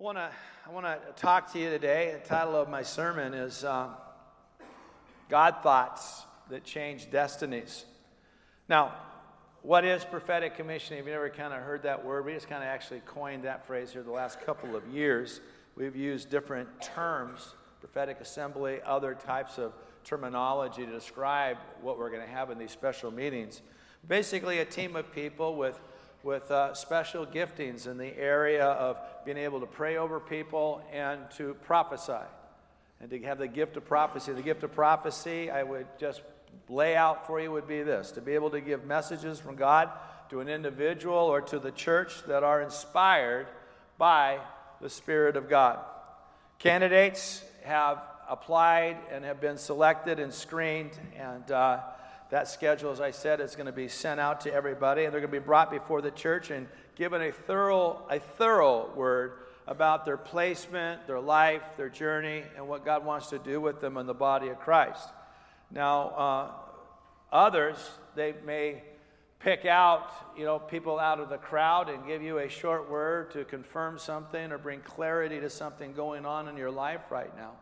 I 0.00 0.02
want 0.02 0.16
to 0.16 0.30
I 0.66 0.70
want 0.70 0.86
to 0.86 0.98
talk 1.20 1.52
to 1.52 1.58
you 1.58 1.68
today. 1.68 2.18
The 2.22 2.26
title 2.26 2.56
of 2.56 2.70
my 2.70 2.82
sermon 2.82 3.34
is 3.34 3.66
um, 3.66 3.90
God 5.28 5.56
Thoughts 5.62 6.22
That 6.48 6.64
Change 6.64 7.10
Destinies. 7.10 7.84
Now, 8.66 8.94
what 9.60 9.84
is 9.84 10.02
prophetic 10.06 10.56
commissioning? 10.56 11.00
Have 11.00 11.06
you 11.06 11.12
ever 11.12 11.28
kind 11.28 11.52
of 11.52 11.60
heard 11.60 11.82
that 11.82 12.02
word? 12.02 12.24
We 12.24 12.32
just 12.32 12.48
kind 12.48 12.62
of 12.62 12.68
actually 12.68 13.00
coined 13.00 13.44
that 13.44 13.66
phrase 13.66 13.92
here 13.92 14.02
the 14.02 14.10
last 14.10 14.40
couple 14.40 14.74
of 14.74 14.88
years. 14.88 15.42
We've 15.76 15.94
used 15.94 16.30
different 16.30 16.80
terms, 16.80 17.54
prophetic 17.80 18.20
assembly, 18.20 18.80
other 18.86 19.12
types 19.14 19.58
of 19.58 19.74
terminology 20.02 20.86
to 20.86 20.92
describe 20.92 21.58
what 21.82 21.98
we're 21.98 22.10
going 22.10 22.26
to 22.26 22.32
have 22.32 22.50
in 22.50 22.56
these 22.56 22.70
special 22.70 23.10
meetings. 23.10 23.60
Basically, 24.08 24.60
a 24.60 24.64
team 24.64 24.96
of 24.96 25.12
people 25.12 25.56
with 25.56 25.78
with 26.22 26.50
uh, 26.50 26.74
special 26.74 27.26
giftings 27.26 27.86
in 27.86 27.96
the 27.96 28.16
area 28.18 28.64
of 28.64 28.98
being 29.24 29.38
able 29.38 29.60
to 29.60 29.66
pray 29.66 29.96
over 29.96 30.20
people 30.20 30.82
and 30.92 31.18
to 31.32 31.54
prophesy. 31.62 32.26
And 33.00 33.08
to 33.10 33.18
have 33.22 33.38
the 33.38 33.48
gift 33.48 33.76
of 33.76 33.86
prophecy. 33.86 34.32
The 34.32 34.42
gift 34.42 34.62
of 34.62 34.72
prophecy, 34.72 35.50
I 35.50 35.62
would 35.62 35.86
just 35.98 36.20
lay 36.68 36.94
out 36.94 37.26
for 37.26 37.40
you, 37.40 37.50
would 37.50 37.66
be 37.66 37.82
this 37.82 38.10
to 38.12 38.20
be 38.20 38.32
able 38.32 38.50
to 38.50 38.60
give 38.60 38.84
messages 38.84 39.40
from 39.40 39.56
God 39.56 39.90
to 40.28 40.40
an 40.40 40.48
individual 40.48 41.16
or 41.16 41.40
to 41.40 41.58
the 41.58 41.70
church 41.70 42.22
that 42.24 42.44
are 42.44 42.60
inspired 42.60 43.46
by 43.98 44.38
the 44.80 44.90
Spirit 44.90 45.36
of 45.36 45.48
God. 45.48 45.78
Candidates 46.58 47.42
have 47.64 48.02
applied 48.28 48.96
and 49.10 49.24
have 49.24 49.40
been 49.40 49.58
selected 49.58 50.20
and 50.20 50.32
screened, 50.32 50.92
and 51.18 51.50
uh, 51.50 51.80
that 52.30 52.48
schedule, 52.48 52.92
as 52.92 53.00
I 53.00 53.10
said, 53.10 53.40
is 53.40 53.56
going 53.56 53.66
to 53.66 53.72
be 53.72 53.88
sent 53.88 54.20
out 54.20 54.40
to 54.42 54.52
everybody, 54.52 55.04
and 55.04 55.12
they're 55.12 55.20
going 55.20 55.32
to 55.32 55.40
be 55.40 55.44
brought 55.44 55.70
before 55.70 56.00
the 56.00 56.12
church 56.12 56.50
and 56.50 56.68
given 56.94 57.20
a 57.20 57.32
thorough, 57.32 58.06
a 58.08 58.20
thorough 58.20 58.90
word 58.94 59.32
about 59.66 60.04
their 60.04 60.16
placement, 60.16 61.06
their 61.06 61.20
life, 61.20 61.62
their 61.76 61.88
journey, 61.88 62.42
and 62.56 62.66
what 62.68 62.84
God 62.84 63.04
wants 63.04 63.28
to 63.28 63.38
do 63.38 63.60
with 63.60 63.80
them 63.80 63.96
in 63.96 64.06
the 64.06 64.14
body 64.14 64.48
of 64.48 64.58
Christ. 64.58 65.08
Now, 65.70 66.08
uh, 66.10 66.50
others, 67.32 67.76
they 68.14 68.34
may 68.44 68.82
pick 69.40 69.64
out, 69.64 70.12
you 70.36 70.44
know, 70.44 70.58
people 70.58 70.98
out 70.98 71.18
of 71.18 71.30
the 71.30 71.38
crowd 71.38 71.88
and 71.88 72.06
give 72.06 72.22
you 72.22 72.38
a 72.38 72.48
short 72.48 72.90
word 72.90 73.30
to 73.32 73.44
confirm 73.44 73.98
something 73.98 74.52
or 74.52 74.58
bring 74.58 74.80
clarity 74.80 75.40
to 75.40 75.50
something 75.50 75.92
going 75.94 76.26
on 76.26 76.48
in 76.48 76.56
your 76.56 76.70
life 76.70 77.10
right 77.10 77.34
now. 77.36 77.52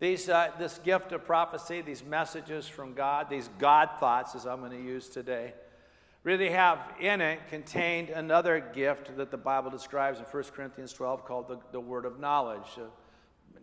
These, 0.00 0.28
uh, 0.28 0.50
this 0.58 0.78
gift 0.78 1.12
of 1.12 1.24
prophecy, 1.24 1.80
these 1.80 2.04
messages 2.04 2.66
from 2.68 2.94
God, 2.94 3.30
these 3.30 3.48
God 3.58 3.90
thoughts, 4.00 4.34
as 4.34 4.46
I'm 4.46 4.60
going 4.60 4.72
to 4.72 4.82
use 4.82 5.08
today, 5.08 5.54
really 6.24 6.50
have 6.50 6.78
in 7.00 7.20
it 7.20 7.40
contained 7.48 8.10
another 8.10 8.58
gift 8.74 9.16
that 9.16 9.30
the 9.30 9.36
Bible 9.36 9.70
describes 9.70 10.18
in 10.18 10.24
1 10.24 10.42
Corinthians 10.54 10.92
12 10.92 11.24
called 11.24 11.48
the, 11.48 11.58
the 11.72 11.80
word 11.80 12.04
of 12.04 12.18
knowledge. 12.18 12.66
Uh, 12.76 12.84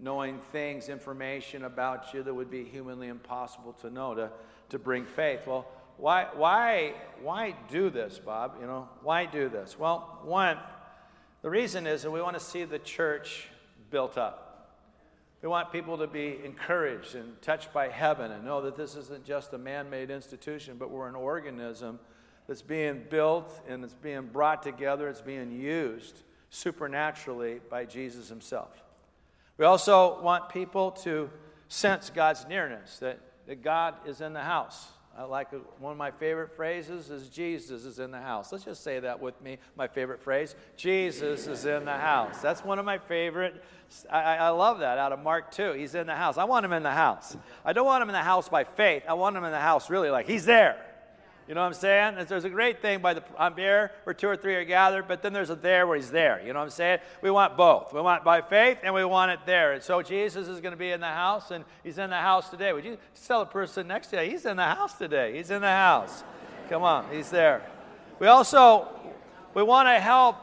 knowing 0.01 0.39
things, 0.51 0.89
information 0.89 1.65
about 1.65 2.13
you 2.13 2.23
that 2.23 2.33
would 2.33 2.49
be 2.49 2.63
humanly 2.63 3.07
impossible 3.07 3.73
to 3.73 3.89
know, 3.89 4.15
to, 4.15 4.29
to 4.69 4.79
bring 4.79 5.05
faith. 5.05 5.41
Well, 5.45 5.67
why, 5.97 6.27
why, 6.33 6.93
why 7.21 7.55
do 7.69 7.89
this, 7.89 8.17
Bob? 8.17 8.55
You 8.59 8.65
know, 8.65 8.89
why 9.03 9.25
do 9.25 9.49
this? 9.49 9.77
Well, 9.77 10.19
one, 10.23 10.57
the 11.43 11.49
reason 11.49 11.85
is 11.85 12.01
that 12.01 12.11
we 12.11 12.21
want 12.21 12.37
to 12.37 12.43
see 12.43 12.63
the 12.63 12.79
church 12.79 13.47
built 13.91 14.17
up. 14.17 14.50
We 15.41 15.49
want 15.49 15.71
people 15.71 15.97
to 15.97 16.07
be 16.07 16.39
encouraged 16.43 17.15
and 17.15 17.41
touched 17.41 17.73
by 17.73 17.89
heaven 17.89 18.31
and 18.31 18.45
know 18.45 18.61
that 18.61 18.75
this 18.75 18.95
isn't 18.95 19.25
just 19.25 19.53
a 19.53 19.57
man 19.57 19.89
made 19.89 20.11
institution, 20.11 20.77
but 20.77 20.91
we're 20.91 21.07
an 21.07 21.15
organism 21.15 21.99
that's 22.47 22.61
being 22.61 23.03
built 23.09 23.51
and 23.67 23.83
it's 23.83 23.95
being 23.95 24.27
brought 24.27 24.61
together, 24.61 25.09
it's 25.09 25.21
being 25.21 25.51
used 25.51 26.21
supernaturally 26.51 27.59
by 27.69 27.85
Jesus 27.85 28.29
himself. 28.29 28.83
We 29.57 29.65
also 29.65 30.21
want 30.21 30.49
people 30.49 30.91
to 31.03 31.29
sense 31.69 32.09
God's 32.09 32.45
nearness, 32.47 32.99
that, 32.99 33.19
that 33.47 33.63
God 33.63 33.95
is 34.05 34.21
in 34.21 34.33
the 34.33 34.41
house. 34.41 34.89
I 35.17 35.23
like 35.23 35.49
one 35.79 35.91
of 35.91 35.97
my 35.97 36.11
favorite 36.11 36.55
phrases 36.55 37.09
is 37.09 37.27
Jesus 37.27 37.83
is 37.83 37.99
in 37.99 38.11
the 38.11 38.21
house. 38.21 38.51
Let's 38.51 38.63
just 38.63 38.81
say 38.81 38.99
that 39.01 39.21
with 39.21 39.39
me. 39.41 39.57
My 39.75 39.87
favorite 39.87 40.21
phrase 40.21 40.55
Jesus 40.77 41.47
is 41.47 41.65
in 41.65 41.83
the 41.83 41.97
house. 41.97 42.41
That's 42.41 42.63
one 42.63 42.79
of 42.79 42.85
my 42.85 42.97
favorite. 42.97 43.61
I, 44.09 44.37
I 44.37 44.49
love 44.49 44.79
that 44.79 44.97
out 44.97 45.11
of 45.11 45.19
Mark 45.19 45.51
2. 45.51 45.73
He's 45.73 45.95
in 45.95 46.07
the 46.07 46.15
house. 46.15 46.37
I 46.37 46.45
want 46.45 46.65
him 46.65 46.71
in 46.71 46.81
the 46.81 46.91
house. 46.91 47.35
I 47.65 47.73
don't 47.73 47.85
want 47.85 48.01
him 48.01 48.09
in 48.09 48.13
the 48.13 48.19
house 48.19 48.47
by 48.47 48.63
faith. 48.63 49.03
I 49.07 49.13
want 49.13 49.35
him 49.35 49.43
in 49.43 49.51
the 49.51 49.59
house 49.59 49.89
really 49.89 50.09
like 50.09 50.27
he's 50.27 50.45
there. 50.45 50.77
You 51.51 51.55
know 51.55 51.63
what 51.63 51.67
I'm 51.67 51.73
saying? 51.73 52.13
And 52.17 52.25
there's 52.29 52.45
a 52.45 52.49
great 52.49 52.81
thing 52.81 53.01
by 53.01 53.13
the 53.13 53.21
I'm 53.37 53.57
here 53.57 53.91
where 54.05 54.13
two 54.13 54.29
or 54.29 54.37
three 54.37 54.55
are 54.55 54.63
gathered, 54.63 55.09
but 55.09 55.21
then 55.21 55.33
there's 55.33 55.49
a 55.49 55.55
there 55.55 55.85
where 55.85 55.97
he's 55.97 56.09
there. 56.09 56.39
You 56.39 56.53
know 56.53 56.59
what 56.59 56.65
I'm 56.67 56.71
saying? 56.71 56.99
We 57.21 57.29
want 57.29 57.57
both. 57.57 57.91
We 57.91 57.99
want 57.99 58.23
by 58.23 58.39
faith 58.39 58.77
and 58.83 58.93
we 58.93 59.03
want 59.03 59.31
it 59.31 59.39
there. 59.45 59.73
And 59.73 59.83
so 59.83 60.01
Jesus 60.01 60.47
is 60.47 60.61
going 60.61 60.71
to 60.71 60.77
be 60.77 60.91
in 60.91 61.01
the 61.01 61.07
house 61.07 61.51
and 61.51 61.65
he's 61.83 61.97
in 61.97 62.09
the 62.09 62.15
house 62.15 62.49
today. 62.49 62.71
Would 62.71 62.85
you 62.85 62.97
tell 63.25 63.41
the 63.41 63.47
person 63.47 63.85
next 63.85 64.07
to 64.11 64.23
you, 64.23 64.31
he's 64.31 64.45
in 64.45 64.55
the 64.55 64.63
house 64.63 64.97
today. 64.97 65.35
He's 65.35 65.51
in 65.51 65.61
the 65.61 65.67
house. 65.67 66.23
Come 66.69 66.83
on, 66.83 67.11
he's 67.11 67.29
there. 67.29 67.69
We 68.19 68.27
also 68.27 68.87
we 69.53 69.61
want 69.61 69.89
to 69.89 69.99
help 69.99 70.37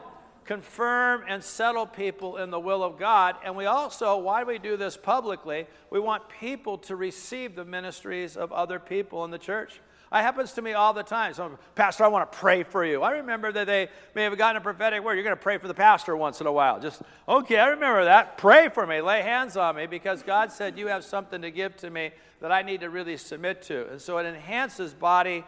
confirm 0.45 1.23
and 1.27 1.43
settle 1.43 1.87
people 1.87 2.37
in 2.37 2.51
the 2.51 2.59
will 2.59 2.83
of 2.83 2.99
God. 2.99 3.35
And 3.43 3.55
we 3.55 3.65
also, 3.65 4.15
why 4.19 4.43
we 4.43 4.59
do 4.59 4.77
this 4.77 4.95
publicly? 4.95 5.65
We 5.89 5.99
want 5.99 6.29
people 6.29 6.77
to 6.77 6.95
receive 6.95 7.55
the 7.55 7.65
ministries 7.65 8.37
of 8.37 8.51
other 8.51 8.77
people 8.77 9.25
in 9.25 9.31
the 9.31 9.39
church. 9.39 9.81
It 10.11 10.21
happens 10.21 10.53
to 10.53 10.63
me 10.63 10.73
all 10.73 10.93
the 10.93 11.03
time. 11.03 11.35
So, 11.35 11.59
Pastor, 11.75 12.03
I 12.03 12.07
want 12.07 12.31
to 12.31 12.37
pray 12.37 12.63
for 12.63 12.83
you. 12.83 13.03
I 13.03 13.11
remember 13.11 13.51
that 13.51 13.67
they 13.67 13.89
may 14.15 14.23
have 14.23 14.35
gotten 14.39 14.59
a 14.59 14.63
prophetic 14.63 15.03
word. 15.03 15.13
You're 15.13 15.23
going 15.23 15.35
to 15.35 15.41
pray 15.41 15.59
for 15.59 15.67
the 15.67 15.73
pastor 15.75 16.17
once 16.17 16.41
in 16.41 16.47
a 16.47 16.51
while. 16.51 16.79
Just, 16.79 17.03
okay, 17.27 17.59
I 17.59 17.67
remember 17.67 18.05
that. 18.05 18.37
Pray 18.39 18.69
for 18.69 18.87
me. 18.87 19.01
Lay 19.01 19.21
hands 19.21 19.55
on 19.55 19.75
me 19.75 19.85
because 19.85 20.23
God 20.23 20.51
said 20.51 20.79
you 20.79 20.87
have 20.87 21.05
something 21.05 21.43
to 21.43 21.51
give 21.51 21.77
to 21.77 21.91
me 21.91 22.09
that 22.41 22.51
I 22.51 22.63
need 22.63 22.81
to 22.81 22.89
really 22.89 23.17
submit 23.17 23.61
to. 23.63 23.87
And 23.91 24.01
so 24.01 24.17
it 24.17 24.25
enhances 24.25 24.95
body 24.95 25.43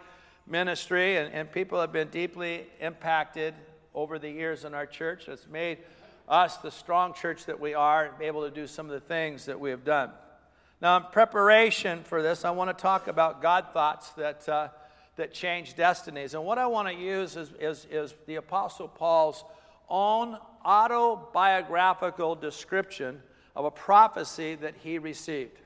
ministry, 0.46 1.18
and, 1.18 1.34
and 1.34 1.52
people 1.52 1.80
have 1.80 1.92
been 1.92 2.10
deeply 2.10 2.68
impacted 2.80 3.56
over 3.96 4.20
the 4.20 4.30
years 4.30 4.64
in 4.64 4.74
our 4.76 4.86
church. 4.86 5.28
It's 5.28 5.48
made 5.48 5.80
us 6.28 6.58
the 6.58 6.72
strong 6.72 7.14
church 7.14 7.46
that 7.46 7.60
we 7.60 7.74
are 7.74 8.12
able 8.22 8.44
to 8.44 8.52
do 8.52 8.68
some 8.68 8.86
of 8.86 8.92
the 8.92 9.00
things 9.00 9.46
that 9.46 9.60
we 9.60 9.72
have 9.72 9.84
done. 9.84 10.12
Now, 10.82 10.98
in 10.98 11.04
preparation 11.12 12.04
for 12.04 12.24
this, 12.24 12.44
I 12.44 12.50
want 12.50 12.76
to 12.76 12.82
talk 12.82 13.08
about 13.08 13.40
God 13.40 13.68
thoughts 13.72 14.10
that, 14.12 14.50
uh, 14.50 14.70
that 15.16 15.32
change 15.32 15.76
destinies. 15.76 16.34
And 16.34 16.44
what 16.44 16.58
I 16.58 16.66
want 16.66 16.88
to 16.88 16.96
use 16.96 17.36
is, 17.36 17.52
is, 17.60 17.86
is 17.92 18.16
the 18.26 18.36
Apostle 18.36 18.88
Paul's 18.88 19.44
own 19.88 20.40
autobiographical 20.66 22.34
description 22.34 23.22
of 23.56 23.66
a 23.66 23.72
prophecy 23.72 24.56
that 24.56 24.74
he 24.82 24.98
received. 24.98 25.60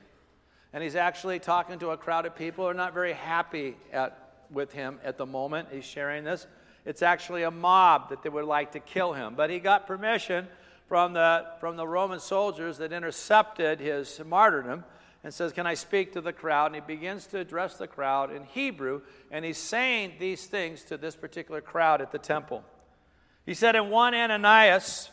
And 0.74 0.82
he's 0.82 0.96
actually 0.96 1.38
talking 1.38 1.78
to 1.78 1.90
a 1.90 1.96
crowd 1.96 2.26
of 2.26 2.36
people 2.36 2.64
who 2.64 2.70
are 2.70 2.74
not 2.74 2.92
very 2.92 3.14
happy 3.14 3.74
at, 3.94 4.42
with 4.50 4.70
him 4.72 4.98
at 5.02 5.16
the 5.16 5.24
moment. 5.24 5.68
He's 5.72 5.86
sharing 5.86 6.24
this. 6.24 6.46
It's 6.84 7.00
actually 7.00 7.44
a 7.44 7.50
mob 7.50 8.10
that 8.10 8.22
they 8.22 8.28
would 8.28 8.44
like 8.44 8.72
to 8.72 8.80
kill 8.80 9.14
him. 9.14 9.34
But 9.34 9.48
he 9.48 9.60
got 9.60 9.86
permission 9.86 10.46
from 10.88 11.14
the, 11.14 11.46
from 11.58 11.76
the 11.76 11.88
Roman 11.88 12.20
soldiers 12.20 12.76
that 12.78 12.92
intercepted 12.92 13.80
his 13.80 14.20
martyrdom 14.26 14.84
and 15.26 15.34
says, 15.34 15.52
Can 15.52 15.66
I 15.66 15.74
speak 15.74 16.12
to 16.12 16.20
the 16.20 16.32
crowd? 16.32 16.66
And 16.66 16.76
he 16.76 16.80
begins 16.80 17.26
to 17.26 17.40
address 17.40 17.74
the 17.74 17.88
crowd 17.88 18.32
in 18.32 18.44
Hebrew, 18.44 19.00
and 19.32 19.44
he's 19.44 19.58
saying 19.58 20.12
these 20.20 20.46
things 20.46 20.84
to 20.84 20.96
this 20.96 21.16
particular 21.16 21.60
crowd 21.60 22.00
at 22.00 22.12
the 22.12 22.18
temple. 22.18 22.62
He 23.44 23.52
said, 23.52 23.74
In 23.74 23.90
one 23.90 24.14
Ananias, 24.14 25.10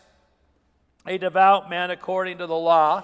a 1.08 1.18
devout 1.18 1.68
man 1.68 1.90
according 1.90 2.38
to 2.38 2.46
the 2.46 2.56
law, 2.56 3.04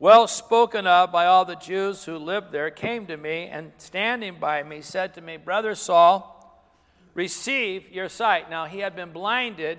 well 0.00 0.26
spoken 0.26 0.84
of 0.84 1.12
by 1.12 1.26
all 1.26 1.44
the 1.44 1.54
Jews 1.54 2.02
who 2.02 2.18
lived 2.18 2.50
there, 2.50 2.72
came 2.72 3.06
to 3.06 3.16
me 3.16 3.46
and 3.46 3.70
standing 3.78 4.40
by 4.40 4.64
me 4.64 4.82
said 4.82 5.14
to 5.14 5.20
me, 5.20 5.36
Brother 5.36 5.76
Saul, 5.76 6.60
receive 7.14 7.88
your 7.92 8.08
sight. 8.08 8.50
Now 8.50 8.64
he 8.64 8.80
had 8.80 8.96
been 8.96 9.12
blinded 9.12 9.78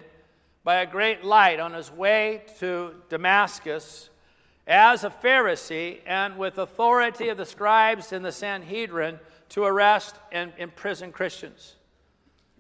by 0.64 0.76
a 0.76 0.86
great 0.86 1.26
light 1.26 1.60
on 1.60 1.74
his 1.74 1.92
way 1.92 2.44
to 2.60 2.94
Damascus 3.10 4.10
as 4.68 5.04
a 5.04 5.10
Pharisee 5.10 6.00
and 6.06 6.38
with 6.38 6.58
authority 6.58 7.30
of 7.30 7.38
the 7.38 7.46
scribes 7.46 8.12
and 8.12 8.24
the 8.24 8.32
Sanhedrin 8.32 9.20
to 9.50 9.64
arrest 9.64 10.16
and 10.32 10.52
imprison 10.58 11.12
Christians. 11.12 11.76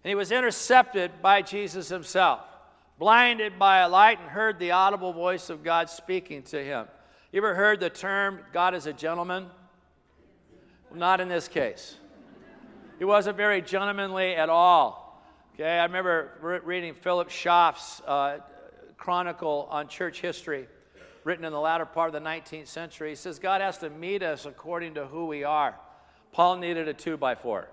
And 0.04 0.09
he 0.09 0.15
was 0.15 0.31
intercepted 0.31 1.21
by 1.21 1.42
Jesus 1.42 1.89
himself, 1.89 2.39
blinded 2.98 3.59
by 3.59 3.80
a 3.80 3.89
light, 3.89 4.19
and 4.21 4.30
heard 4.30 4.57
the 4.57 4.71
audible 4.71 5.12
voice 5.12 5.50
of 5.50 5.63
God 5.63 5.89
speaking 5.89 6.44
to 6.44 6.63
him. 6.63 6.88
You 7.31 7.39
ever 7.39 7.54
heard 7.54 7.81
the 7.81 7.89
term, 7.89 8.39
God 8.53 8.74
is 8.74 8.86
a 8.86 8.94
gentleman? 8.94 9.48
not 10.94 11.19
in 11.19 11.27
this 11.27 11.48
case. 11.48 11.95
He 12.98 13.06
wasn't 13.06 13.38
very 13.38 13.62
gentlemanly 13.62 14.36
at 14.36 14.50
all. 14.50 15.21
Okay, 15.53 15.80
I 15.80 15.83
remember 15.83 16.31
re- 16.42 16.60
reading 16.63 16.94
Philip 16.94 17.30
Schaff's 17.30 18.01
uh, 18.01 18.39
chronicle 18.98 19.68
on 19.69 19.88
church 19.88 20.21
history 20.21 20.68
written 21.27 21.44
in 21.44 21.51
the 21.51 21.59
latter 21.59 21.85
part 21.85 22.07
of 22.07 22.24
the 22.24 22.27
19th 22.27 22.68
century. 22.68 23.09
He 23.09 23.15
says 23.15 23.38
God 23.38 23.59
has 23.59 23.77
to 23.79 23.89
meet 23.89 24.24
us 24.24 24.45
according 24.45 24.94
to 24.94 25.06
who 25.06 25.25
we 25.25 25.44
are. 25.44 25.75
Paul 26.31 26.56
needed 26.56 26.88
a 26.88 26.94
two 26.94 27.18
by 27.18 27.35
four. 27.35 27.68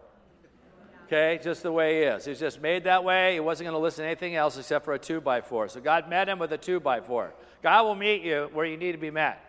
Okay, 1.06 1.38
just 1.40 1.62
the 1.62 1.70
way 1.70 2.00
he 2.00 2.02
is. 2.02 2.24
He's 2.24 2.40
just 2.40 2.60
made 2.60 2.84
that 2.84 3.04
way. 3.04 3.34
He 3.34 3.40
wasn't 3.40 3.66
going 3.66 3.74
to 3.74 3.78
listen 3.78 4.02
to 4.02 4.08
anything 4.08 4.34
else 4.34 4.58
except 4.58 4.84
for 4.84 4.94
a 4.94 4.98
two 4.98 5.20
by 5.20 5.40
four. 5.40 5.68
So 5.68 5.80
God 5.80 6.10
met 6.10 6.28
him 6.28 6.40
with 6.40 6.52
a 6.52 6.58
two 6.58 6.80
by 6.80 7.00
four. 7.00 7.32
God 7.62 7.84
will 7.84 7.94
meet 7.94 8.22
you 8.22 8.50
where 8.52 8.66
you 8.66 8.76
need 8.76 8.92
to 8.92 8.98
be 8.98 9.12
met. 9.12 9.40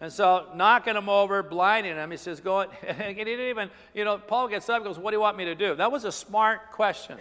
And 0.00 0.12
so, 0.12 0.46
knocking 0.54 0.96
him 0.96 1.08
over, 1.08 1.42
blinding 1.42 1.96
him, 1.96 2.10
he 2.10 2.16
says, 2.16 2.40
Go, 2.40 2.60
and 2.86 3.18
he 3.18 3.24
didn't 3.24 3.48
even, 3.48 3.70
you 3.94 4.04
know, 4.04 4.16
Paul 4.16 4.46
gets 4.46 4.68
up 4.68 4.76
and 4.76 4.84
goes, 4.84 4.98
What 4.98 5.10
do 5.10 5.16
you 5.16 5.20
want 5.20 5.36
me 5.36 5.46
to 5.46 5.54
do? 5.56 5.74
That 5.74 5.90
was 5.90 6.04
a 6.04 6.12
smart 6.12 6.70
question. 6.70 7.18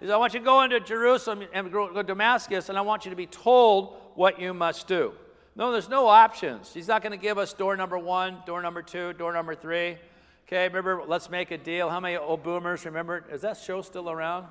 He 0.00 0.06
says, 0.06 0.12
I 0.12 0.16
want 0.16 0.32
you 0.34 0.40
to 0.40 0.44
go 0.44 0.62
into 0.62 0.80
Jerusalem 0.80 1.44
and 1.52 1.70
go 1.70 1.92
to 1.92 2.02
Damascus, 2.02 2.70
and 2.70 2.78
I 2.78 2.80
want 2.80 3.04
you 3.04 3.10
to 3.10 3.16
be 3.16 3.26
told 3.26 3.96
what 4.14 4.40
you 4.40 4.54
must 4.54 4.88
do. 4.88 5.12
No, 5.54 5.72
there's 5.72 5.90
no 5.90 6.08
options. 6.08 6.72
He's 6.72 6.88
not 6.88 7.02
going 7.02 7.12
to 7.12 7.18
give 7.18 7.36
us 7.36 7.52
door 7.52 7.76
number 7.76 7.98
one, 7.98 8.38
door 8.46 8.62
number 8.62 8.82
two, 8.82 9.12
door 9.12 9.32
number 9.32 9.54
three. 9.54 9.98
Okay, 10.46 10.66
remember, 10.68 11.02
let's 11.06 11.28
make 11.28 11.50
a 11.50 11.58
deal. 11.58 11.90
How 11.90 12.00
many 12.00 12.16
old 12.16 12.42
boomers 12.42 12.84
remember? 12.86 13.24
Is 13.30 13.42
that 13.42 13.58
show 13.58 13.82
still 13.82 14.10
around? 14.10 14.46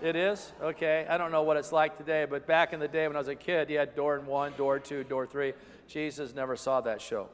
It 0.00 0.14
is? 0.14 0.52
Okay. 0.62 1.06
I 1.10 1.18
don't 1.18 1.32
know 1.32 1.42
what 1.42 1.56
it's 1.56 1.72
like 1.72 1.98
today, 1.98 2.24
but 2.24 2.46
back 2.46 2.72
in 2.72 2.78
the 2.78 2.86
day 2.86 3.08
when 3.08 3.16
I 3.16 3.18
was 3.18 3.28
a 3.28 3.34
kid, 3.34 3.68
you 3.68 3.78
had 3.78 3.96
door 3.96 4.20
one, 4.20 4.52
door 4.56 4.78
two, 4.78 5.02
door 5.02 5.26
three. 5.26 5.54
Jesus 5.88 6.34
never 6.34 6.54
saw 6.54 6.80
that 6.82 7.02
show. 7.02 7.28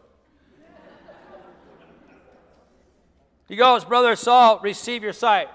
He 3.47 3.57
goes, 3.57 3.85
Brother 3.85 4.17
Saul, 4.17 4.61
receive 4.63 5.03
your 5.03 5.13
sight. 5.13 5.49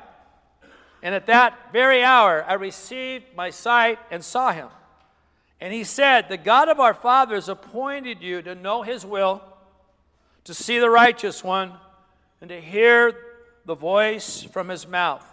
And 1.02 1.16
at 1.16 1.28
that 1.28 1.72
very 1.72 2.04
hour, 2.04 2.44
I 2.48 2.54
received 2.54 3.26
my 3.36 3.50
sight 3.50 4.00
and 4.12 4.24
saw 4.24 4.52
him. 4.52 4.68
And 5.62 5.74
he 5.74 5.84
said, 5.84 6.30
The 6.30 6.38
God 6.38 6.70
of 6.70 6.80
our 6.80 6.94
fathers 6.94 7.50
appointed 7.50 8.22
you 8.22 8.42
to 8.42 8.56
know 8.56 8.82
his 8.82 9.06
will, 9.06 9.42
to 10.46 10.54
see 10.54 10.80
the 10.80 10.90
righteous 10.90 11.44
one, 11.44 11.74
and 12.42 12.50
to 12.50 12.60
hear 12.60 13.14
the 13.66 13.76
voice 13.76 14.44
from 14.44 14.70
his 14.70 14.88
mouth. 14.88 15.26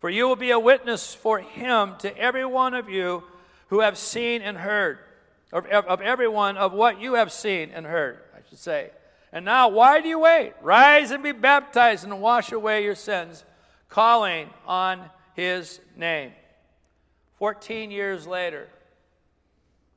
For 0.00 0.10
you 0.10 0.28
will 0.28 0.36
be 0.36 0.50
a 0.50 0.58
witness 0.58 1.14
for 1.14 1.38
him 1.38 1.94
to 2.00 2.16
every 2.18 2.44
one 2.44 2.74
of 2.74 2.90
you 2.90 3.24
who 3.68 3.80
have 3.80 3.96
seen 3.96 4.42
and 4.42 4.58
heard, 4.58 4.98
of, 5.52 5.66
of 5.66 6.00
everyone 6.02 6.56
of 6.56 6.72
what 6.72 7.00
you 7.00 7.14
have 7.14 7.32
seen 7.32 7.70
and 7.70 7.86
heard, 7.86 8.20
I 8.34 8.40
should 8.48 8.58
say. 8.58 8.90
And 9.32 9.44
now, 9.44 9.68
why 9.68 10.00
do 10.00 10.08
you 10.08 10.18
wait? 10.18 10.52
Rise 10.62 11.10
and 11.10 11.22
be 11.22 11.32
baptized 11.32 12.04
and 12.04 12.20
wash 12.20 12.52
away 12.52 12.84
your 12.84 12.94
sins, 12.94 13.44
calling 13.94 14.50
on 14.66 15.08
his 15.36 15.78
name. 15.96 16.32
Fourteen 17.38 17.92
years 17.92 18.26
later, 18.26 18.66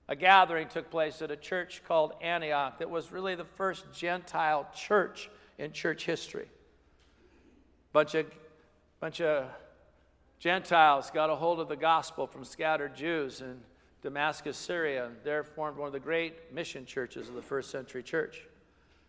a 0.08 0.16
gathering 0.16 0.68
took 0.68 0.92
place 0.92 1.24
at 1.24 1.32
a 1.32 1.36
church 1.36 1.82
called 1.88 2.14
Antioch 2.22 2.78
that 2.78 2.92
was 2.92 3.12
really 3.12 3.34
the 3.34 3.44
first 3.44 3.92
Gentile 3.92 4.70
church 4.76 5.32
in 5.58 5.72
church 5.72 6.06
history. 6.06 6.46
Bunch 7.92 8.14
of, 8.14 8.28
bunch 9.00 9.20
of 9.20 9.48
Gentiles 10.38 11.10
got 11.10 11.32
a 11.32 11.36
hold 11.36 11.60
of 11.60 11.68
the 11.68 11.76
gospel 11.76 12.28
from 12.28 12.46
scattered 12.46 12.96
Jews 12.96 13.42
in 13.42 13.60
Damascus, 14.04 14.58
Syria, 14.58 15.08
and 15.08 15.16
there 15.24 15.44
formed 15.44 15.76
one 15.76 15.88
of 15.88 15.94
the 15.94 16.00
great 16.00 16.54
mission 16.54 16.86
churches 16.86 17.30
of 17.30 17.34
the 17.34 17.42
first 17.42 17.72
century 17.72 18.04
church. 18.04 18.46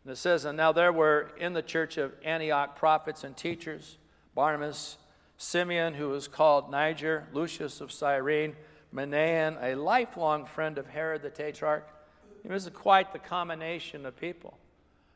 And 0.04 0.12
it 0.14 0.16
says, 0.16 0.46
And 0.46 0.56
now 0.56 0.72
there 0.72 0.94
were 0.94 1.32
in 1.38 1.52
the 1.52 1.60
church 1.60 1.98
of 1.98 2.14
Antioch 2.24 2.74
prophets 2.76 3.22
and 3.22 3.36
teachers 3.36 3.98
Barnabas, 4.38 4.98
Simeon, 5.36 5.94
who 5.94 6.10
was 6.10 6.28
called 6.28 6.70
Niger, 6.70 7.26
Lucius 7.32 7.80
of 7.80 7.90
Cyrene, 7.90 8.54
Manaen, 8.94 9.60
a 9.60 9.74
lifelong 9.74 10.46
friend 10.46 10.78
of 10.78 10.86
Herod 10.86 11.22
the 11.22 11.28
Tetrarch. 11.30 11.82
It 12.44 12.52
was 12.52 12.70
quite 12.72 13.12
the 13.12 13.18
combination 13.18 14.06
of 14.06 14.14
people. 14.14 14.56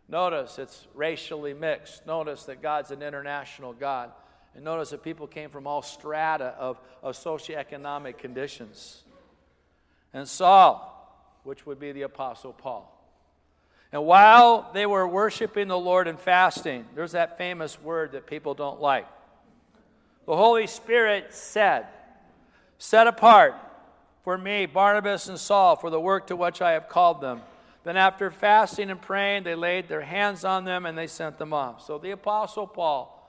Notice 0.08 0.58
it's 0.58 0.88
racially 0.92 1.54
mixed. 1.54 2.04
Notice 2.04 2.42
that 2.46 2.62
God's 2.62 2.90
an 2.90 3.00
international 3.00 3.72
God. 3.72 4.10
And 4.56 4.64
notice 4.64 4.90
that 4.90 5.04
people 5.04 5.28
came 5.28 5.50
from 5.50 5.68
all 5.68 5.82
strata 5.82 6.56
of, 6.58 6.80
of 7.00 7.14
socioeconomic 7.14 8.18
conditions. 8.18 9.04
And 10.12 10.26
Saul, 10.26 11.38
which 11.44 11.64
would 11.64 11.78
be 11.78 11.92
the 11.92 12.02
Apostle 12.02 12.54
Paul. 12.54 12.91
And 13.92 14.04
while 14.04 14.70
they 14.72 14.86
were 14.86 15.06
worshiping 15.06 15.68
the 15.68 15.78
Lord 15.78 16.08
and 16.08 16.18
fasting, 16.18 16.86
there's 16.94 17.12
that 17.12 17.36
famous 17.36 17.80
word 17.80 18.12
that 18.12 18.26
people 18.26 18.54
don't 18.54 18.80
like. 18.80 19.06
The 20.26 20.36
Holy 20.36 20.66
Spirit 20.66 21.34
said, 21.34 21.86
Set 22.78 23.06
apart 23.06 23.54
for 24.24 24.38
me 24.38 24.66
Barnabas 24.66 25.28
and 25.28 25.38
Saul 25.38 25.76
for 25.76 25.90
the 25.90 26.00
work 26.00 26.28
to 26.28 26.36
which 26.36 26.62
I 26.62 26.72
have 26.72 26.88
called 26.88 27.20
them. 27.20 27.42
Then, 27.84 27.96
after 27.96 28.30
fasting 28.30 28.90
and 28.90 29.02
praying, 29.02 29.42
they 29.42 29.56
laid 29.56 29.88
their 29.88 30.02
hands 30.02 30.44
on 30.44 30.64
them 30.64 30.86
and 30.86 30.96
they 30.96 31.08
sent 31.08 31.38
them 31.38 31.52
off. 31.52 31.84
So, 31.84 31.98
the 31.98 32.12
Apostle 32.12 32.66
Paul 32.68 33.22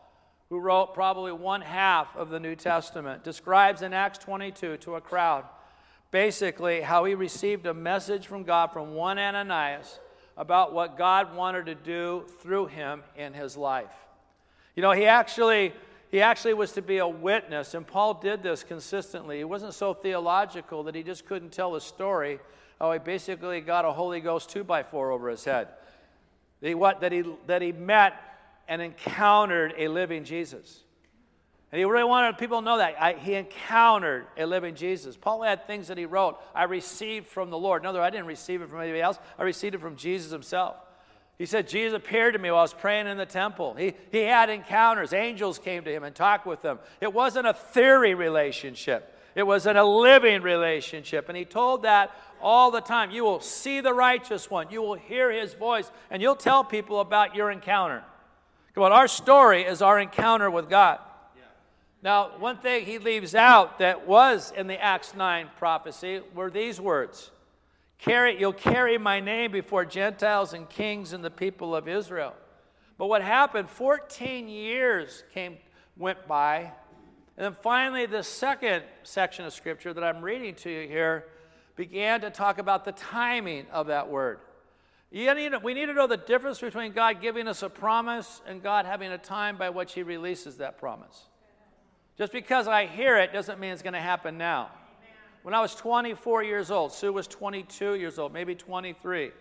who 0.54 0.60
wrote 0.60 0.94
probably 0.94 1.32
one 1.32 1.62
half 1.62 2.16
of 2.16 2.30
the 2.30 2.40
New 2.40 2.56
Testament, 2.56 3.24
describes 3.24 3.82
in 3.82 3.92
Acts 3.92 4.20
22 4.20 4.78
to 4.78 4.96
a 4.96 5.02
crowd 5.02 5.46
basically 6.12 6.82
how 6.82 7.06
he 7.06 7.16
received 7.16 7.66
a 7.66 7.74
message 7.74 8.28
from 8.28 8.44
God 8.44 8.72
from 8.72 8.94
one 8.94 9.18
Ananias 9.18 10.00
about 10.38 10.74
what 10.74 10.98
God 10.98 11.36
wanted 11.36 11.68
to 11.68 11.76
do 11.76 12.26
through 12.40 12.68
him 12.68 13.04
in 13.16 13.34
his 13.34 13.56
life. 13.56 13.94
You 14.76 14.82
know, 14.82 14.92
he 14.92 15.06
actually 15.06 15.74
he 16.14 16.22
actually 16.22 16.54
was 16.54 16.74
to 16.74 16.84
be 16.84 17.00
a 17.00 17.08
witness, 17.08 17.74
and 17.74 17.88
Paul 17.88 18.14
did 18.14 18.44
this 18.44 18.64
consistently. 18.64 19.40
He 19.40 19.44
wasn't 19.44 19.74
so 19.74 19.96
theological 19.96 20.84
that 20.84 20.94
he 20.94 21.02
just 21.02 21.26
couldn't 21.26 21.52
tell 21.52 21.76
a 21.76 21.82
story. 21.82 22.40
Oh, 22.80 22.92
he 22.92 23.00
basically 23.00 23.62
got 23.62 23.84
a 23.84 23.92
Holy 23.92 24.20
Ghost 24.20 24.52
two 24.52 24.64
by 24.64 24.84
four 24.84 25.12
over 25.12 25.30
his 25.30 25.44
head. 25.44 25.70
He, 26.62 26.76
what, 26.76 27.02
that 27.02 27.12
he, 27.12 27.24
that 27.48 27.64
he 27.64 27.72
met 27.72 28.14
and 28.68 28.80
encountered 28.80 29.74
a 29.76 29.88
living 29.88 30.24
Jesus. 30.24 30.83
And 31.74 31.80
he 31.80 31.86
really 31.86 32.04
wanted 32.04 32.38
people 32.38 32.60
to 32.60 32.66
know 32.66 32.78
that. 32.78 33.02
I, 33.02 33.14
he 33.14 33.34
encountered 33.34 34.28
a 34.38 34.46
living 34.46 34.76
Jesus. 34.76 35.18
Paul 35.18 35.42
had 35.42 35.66
things 35.66 35.88
that 35.88 35.98
he 35.98 36.06
wrote, 36.06 36.40
I 36.54 36.66
received 36.66 37.26
from 37.26 37.50
the 37.50 37.58
Lord. 37.58 37.82
In 37.82 37.88
other 37.88 37.98
words, 37.98 38.06
I 38.06 38.10
didn't 38.12 38.28
receive 38.28 38.62
it 38.62 38.70
from 38.70 38.80
anybody 38.80 39.02
else, 39.02 39.18
I 39.40 39.42
received 39.42 39.74
it 39.74 39.82
from 39.82 39.96
Jesus 39.96 40.32
himself. 40.32 40.76
He 41.40 41.48
said, 41.48 41.68
Jesus 41.68 41.96
appeared 41.96 42.36
to 42.36 42.40
me 42.40 42.52
while 42.52 42.60
I 42.60 42.62
was 42.62 42.76
praying 42.76 43.08
in 43.08 43.18
the 43.18 43.26
temple. 43.26 43.74
He, 43.74 43.96
he 44.12 44.20
had 44.20 44.52
encounters. 44.52 45.14
Angels 45.14 45.58
came 45.58 45.84
to 45.84 45.92
him 45.92 46.04
and 46.04 46.14
talked 46.14 46.46
with 46.46 46.62
him. 46.62 46.78
It 47.02 47.12
wasn't 47.12 47.48
a 47.48 47.56
theory 47.56 48.14
relationship, 48.14 49.12
it 49.34 49.42
was 49.42 49.66
in 49.66 49.76
a 49.76 49.84
living 49.84 50.44
relationship. 50.44 51.28
And 51.28 51.36
he 51.36 51.44
told 51.44 51.86
that 51.86 52.16
all 52.40 52.70
the 52.70 52.82
time. 52.82 53.10
You 53.10 53.24
will 53.24 53.40
see 53.40 53.82
the 53.82 53.96
righteous 53.96 54.48
one, 54.48 54.68
you 54.70 54.84
will 54.84 54.94
hear 54.94 55.32
his 55.32 55.56
voice, 55.56 55.92
and 56.12 56.22
you'll 56.22 56.36
tell 56.36 56.64
people 56.64 57.00
about 57.00 57.36
your 57.36 57.50
encounter. 57.50 58.04
Come 58.76 58.84
on, 58.84 58.92
our 58.92 59.08
story 59.08 59.64
is 59.64 59.82
our 59.82 60.00
encounter 60.00 60.52
with 60.52 60.70
God. 60.70 61.00
Now, 62.04 62.32
one 62.38 62.58
thing 62.58 62.86
he 62.86 63.00
leaves 63.00 63.34
out 63.34 63.80
that 63.80 64.06
was 64.06 64.52
in 64.56 64.68
the 64.68 64.80
Acts 64.80 65.16
9 65.16 65.50
prophecy 65.58 66.22
were 66.36 66.52
these 66.52 66.80
words 66.80 67.32
carry, 67.98 68.38
You'll 68.38 68.52
carry 68.52 68.98
my 68.98 69.22
name 69.22 69.54
before 69.54 69.86
Gentiles 69.86 70.54
and 70.54 70.70
kings 70.70 71.14
and 71.14 71.24
the 71.24 71.32
people 71.32 71.74
of 71.74 71.88
Israel. 71.88 72.34
But 72.98 73.08
what 73.08 73.22
happened, 73.22 73.70
14 73.70 74.50
years 74.50 75.24
came, 75.34 75.58
went 75.96 76.28
by, 76.28 76.74
and 77.38 77.46
then 77.46 77.56
finally, 77.62 78.06
the 78.06 78.22
second 78.22 78.84
section 79.04 79.46
of 79.46 79.54
scripture 79.54 79.94
that 79.94 80.04
I'm 80.04 80.22
reading 80.22 80.56
to 80.56 80.70
you 80.70 80.88
here 80.88 81.26
began 81.78 82.22
to 82.22 82.30
talk 82.30 82.60
about 82.60 82.84
the 82.84 82.92
timing 82.92 83.66
of 83.72 83.88
that 83.88 84.10
word. 84.10 84.40
Need, 85.12 85.54
we 85.64 85.74
need 85.74 85.86
to 85.86 85.94
know 85.94 86.08
the 86.08 86.18
difference 86.18 86.60
between 86.60 86.92
God 86.92 87.22
giving 87.22 87.48
us 87.48 87.64
a 87.64 87.70
promise 87.70 88.42
and 88.46 88.62
God 88.62 88.86
having 88.86 89.12
a 89.12 89.18
time 89.18 89.58
by 89.58 89.70
which 89.70 89.94
He 89.94 90.04
releases 90.04 90.58
that 90.58 90.78
promise. 90.78 91.28
Just 92.18 92.32
because 92.32 92.68
I 92.68 92.86
hear 92.86 93.18
it 93.18 93.34
doesn't 93.34 93.60
mean 93.60 93.72
it's 93.72 93.82
going 93.82 93.94
to 93.94 94.00
happen 94.00 94.38
now. 94.38 94.70
When 95.42 95.54
I 95.54 95.62
was 95.62 95.76
24 95.76 96.44
years 96.44 96.72
old, 96.72 96.94
Sue 96.94 97.12
was 97.12 97.28
22 97.28 97.96
years 97.96 98.18
old, 98.18 98.32
maybe 98.32 98.56
23. 98.56 99.32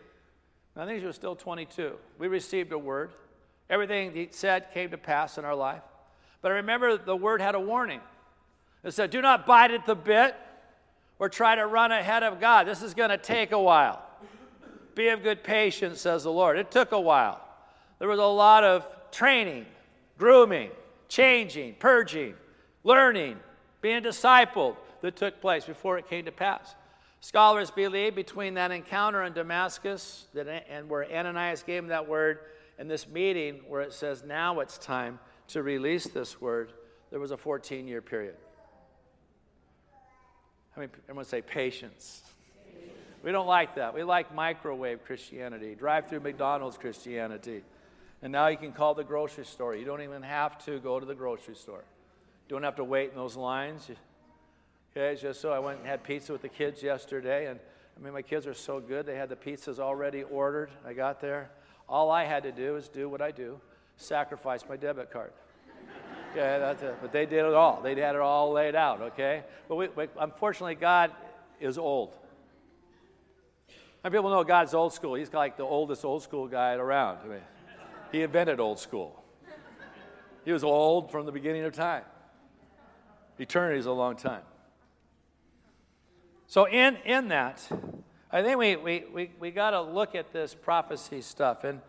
I 0.74 0.86
think 0.86 1.00
she 1.00 1.06
was 1.06 1.16
still 1.16 1.36
22. 1.36 1.92
We 2.18 2.28
received 2.28 2.72
a 2.72 2.78
word. 2.78 3.10
Everything 3.70 4.12
he 4.12 4.28
said 4.30 4.72
came 4.72 4.90
to 4.90 4.98
pass 4.98 5.38
in 5.38 5.44
our 5.44 5.54
life. 5.54 5.82
But 6.40 6.50
I 6.50 6.56
remember 6.56 6.96
the 6.96 7.14
word 7.14 7.40
had 7.40 7.54
a 7.54 7.60
warning. 7.60 8.00
It 8.82 8.92
said, 8.92 9.10
Do 9.10 9.22
not 9.22 9.46
bite 9.46 9.70
at 9.70 9.86
the 9.86 9.94
bit 9.94 10.34
or 11.18 11.28
try 11.28 11.54
to 11.54 11.66
run 11.66 11.92
ahead 11.92 12.22
of 12.22 12.40
God. 12.40 12.66
This 12.66 12.82
is 12.82 12.94
going 12.94 13.10
to 13.10 13.18
take 13.18 13.52
a 13.52 13.60
while. 13.60 14.02
Be 14.94 15.08
of 15.08 15.22
good 15.22 15.44
patience, 15.44 16.00
says 16.00 16.24
the 16.24 16.32
Lord. 16.32 16.58
It 16.58 16.70
took 16.70 16.92
a 16.92 17.00
while. 17.00 17.40
There 17.98 18.08
was 18.08 18.18
a 18.18 18.24
lot 18.24 18.64
of 18.64 18.86
training, 19.12 19.66
grooming, 20.18 20.70
changing, 21.08 21.76
purging, 21.78 22.34
learning, 22.84 23.38
being 23.80 24.02
discipled 24.02 24.76
that 25.00 25.16
took 25.16 25.40
place 25.40 25.64
before 25.64 25.98
it 25.98 26.08
came 26.08 26.24
to 26.24 26.32
pass. 26.32 26.74
Scholars 27.20 27.70
believe 27.70 28.14
between 28.14 28.54
that 28.54 28.70
encounter 28.70 29.22
in 29.22 29.32
Damascus 29.32 30.26
that, 30.34 30.66
and 30.68 30.88
where 30.88 31.04
Ananias 31.04 31.62
gave 31.62 31.82
him 31.82 31.88
that 31.88 32.08
word 32.08 32.40
and 32.78 32.90
this 32.90 33.06
meeting 33.06 33.60
where 33.68 33.82
it 33.82 33.92
says, 33.92 34.24
now 34.24 34.60
it's 34.60 34.78
time 34.78 35.20
to 35.48 35.62
release 35.62 36.06
this 36.08 36.40
word, 36.40 36.72
there 37.10 37.20
was 37.20 37.30
a 37.30 37.36
14 37.36 37.86
year 37.86 38.00
period. 38.00 38.34
I 40.76 40.80
mean, 40.80 40.88
everyone 41.04 41.26
say 41.26 41.42
patience. 41.42 42.22
We 43.22 43.30
don't 43.30 43.46
like 43.46 43.76
that. 43.76 43.94
We 43.94 44.02
like 44.02 44.34
microwave 44.34 45.04
Christianity, 45.04 45.76
drive 45.76 46.08
through 46.08 46.20
McDonald's 46.20 46.76
Christianity. 46.76 47.62
And 48.20 48.32
now 48.32 48.48
you 48.48 48.56
can 48.56 48.72
call 48.72 48.94
the 48.94 49.04
grocery 49.04 49.44
store. 49.44 49.76
You 49.76 49.84
don't 49.84 50.02
even 50.02 50.22
have 50.22 50.64
to 50.64 50.80
go 50.80 50.98
to 50.98 51.06
the 51.06 51.14
grocery 51.14 51.54
store. 51.54 51.84
Don't 52.48 52.62
have 52.62 52.76
to 52.76 52.84
wait 52.84 53.10
in 53.10 53.16
those 53.16 53.36
lines. 53.36 53.90
Okay, 54.96 55.20
just 55.20 55.40
so 55.40 55.52
I 55.52 55.58
went 55.58 55.78
and 55.78 55.86
had 55.86 56.04
pizza 56.04 56.32
with 56.32 56.42
the 56.42 56.48
kids 56.48 56.82
yesterday, 56.82 57.46
and 57.46 57.58
I 57.96 58.02
mean, 58.02 58.12
my 58.12 58.22
kids 58.22 58.46
are 58.46 58.54
so 58.54 58.80
good. 58.80 59.06
They 59.06 59.16
had 59.16 59.28
the 59.28 59.36
pizzas 59.36 59.78
already 59.78 60.22
ordered. 60.22 60.70
I 60.86 60.92
got 60.92 61.20
there. 61.20 61.50
All 61.88 62.10
I 62.10 62.24
had 62.24 62.42
to 62.44 62.52
do 62.52 62.76
is 62.76 62.88
do 62.88 63.08
what 63.08 63.22
I 63.22 63.30
do 63.30 63.60
sacrifice 63.96 64.64
my 64.68 64.76
debit 64.76 65.10
card. 65.10 65.32
Okay, 66.32 66.56
that's 66.58 66.82
it. 66.82 66.96
But 67.02 67.12
they 67.12 67.26
did 67.26 67.44
it 67.44 67.52
all. 67.52 67.82
They 67.82 67.94
had 67.94 68.14
it 68.14 68.20
all 68.22 68.52
laid 68.52 68.74
out, 68.74 69.02
okay? 69.02 69.42
But, 69.68 69.76
we, 69.76 69.88
unfortunately, 70.18 70.76
God 70.76 71.10
is 71.60 71.76
old. 71.76 72.14
And 74.02 74.14
people 74.14 74.30
know 74.30 74.42
God's 74.42 74.72
old 74.72 74.94
school. 74.94 75.12
He's 75.12 75.30
like 75.34 75.58
the 75.58 75.64
oldest 75.64 76.06
old 76.06 76.22
school 76.22 76.48
guy 76.48 76.72
around. 76.72 77.18
I 77.22 77.28
mean, 77.28 77.40
he 78.12 78.22
invented 78.22 78.60
old 78.60 78.78
school. 78.78 79.22
He 80.46 80.52
was 80.52 80.64
old 80.64 81.10
from 81.10 81.26
the 81.26 81.32
beginning 81.32 81.64
of 81.64 81.74
time. 81.74 82.04
Eternity 83.42 83.80
is 83.80 83.86
a 83.86 83.92
long 83.92 84.14
time. 84.14 84.42
So, 86.46 86.68
in, 86.68 86.96
in 87.04 87.28
that, 87.28 87.68
I 88.30 88.40
think 88.42 88.56
we, 88.56 88.76
we, 88.76 89.04
we, 89.12 89.30
we 89.40 89.50
got 89.50 89.70
to 89.70 89.82
look 89.82 90.14
at 90.14 90.32
this 90.32 90.54
prophecy 90.54 91.22
stuff. 91.22 91.64
And, 91.64 91.80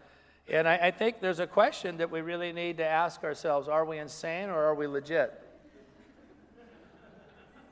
and 0.49 0.67
I, 0.67 0.77
I 0.87 0.91
think 0.91 1.21
there's 1.21 1.39
a 1.39 1.45
question 1.45 1.97
that 1.97 2.09
we 2.09 2.21
really 2.21 2.53
need 2.53 2.77
to 2.77 2.85
ask 2.85 3.23
ourselves 3.23 3.67
are 3.67 3.85
we 3.85 3.99
insane 3.99 4.49
or 4.49 4.63
are 4.63 4.73
we 4.73 4.87
legit? 4.87 5.39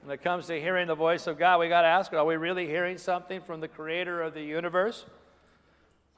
When 0.03 0.13
it 0.13 0.23
comes 0.23 0.45
to 0.47 0.61
hearing 0.61 0.85
the 0.85 0.95
voice 0.95 1.25
of 1.25 1.39
God, 1.39 1.59
we 1.59 1.67
got 1.67 1.81
to 1.81 1.88
ask 1.88 2.13
are 2.13 2.23
we 2.23 2.35
really 2.35 2.67
hearing 2.67 3.00
something 3.00 3.41
from 3.41 3.61
the 3.61 3.67
creator 3.67 4.21
of 4.21 4.35
the 4.35 4.43
universe? 4.43 5.05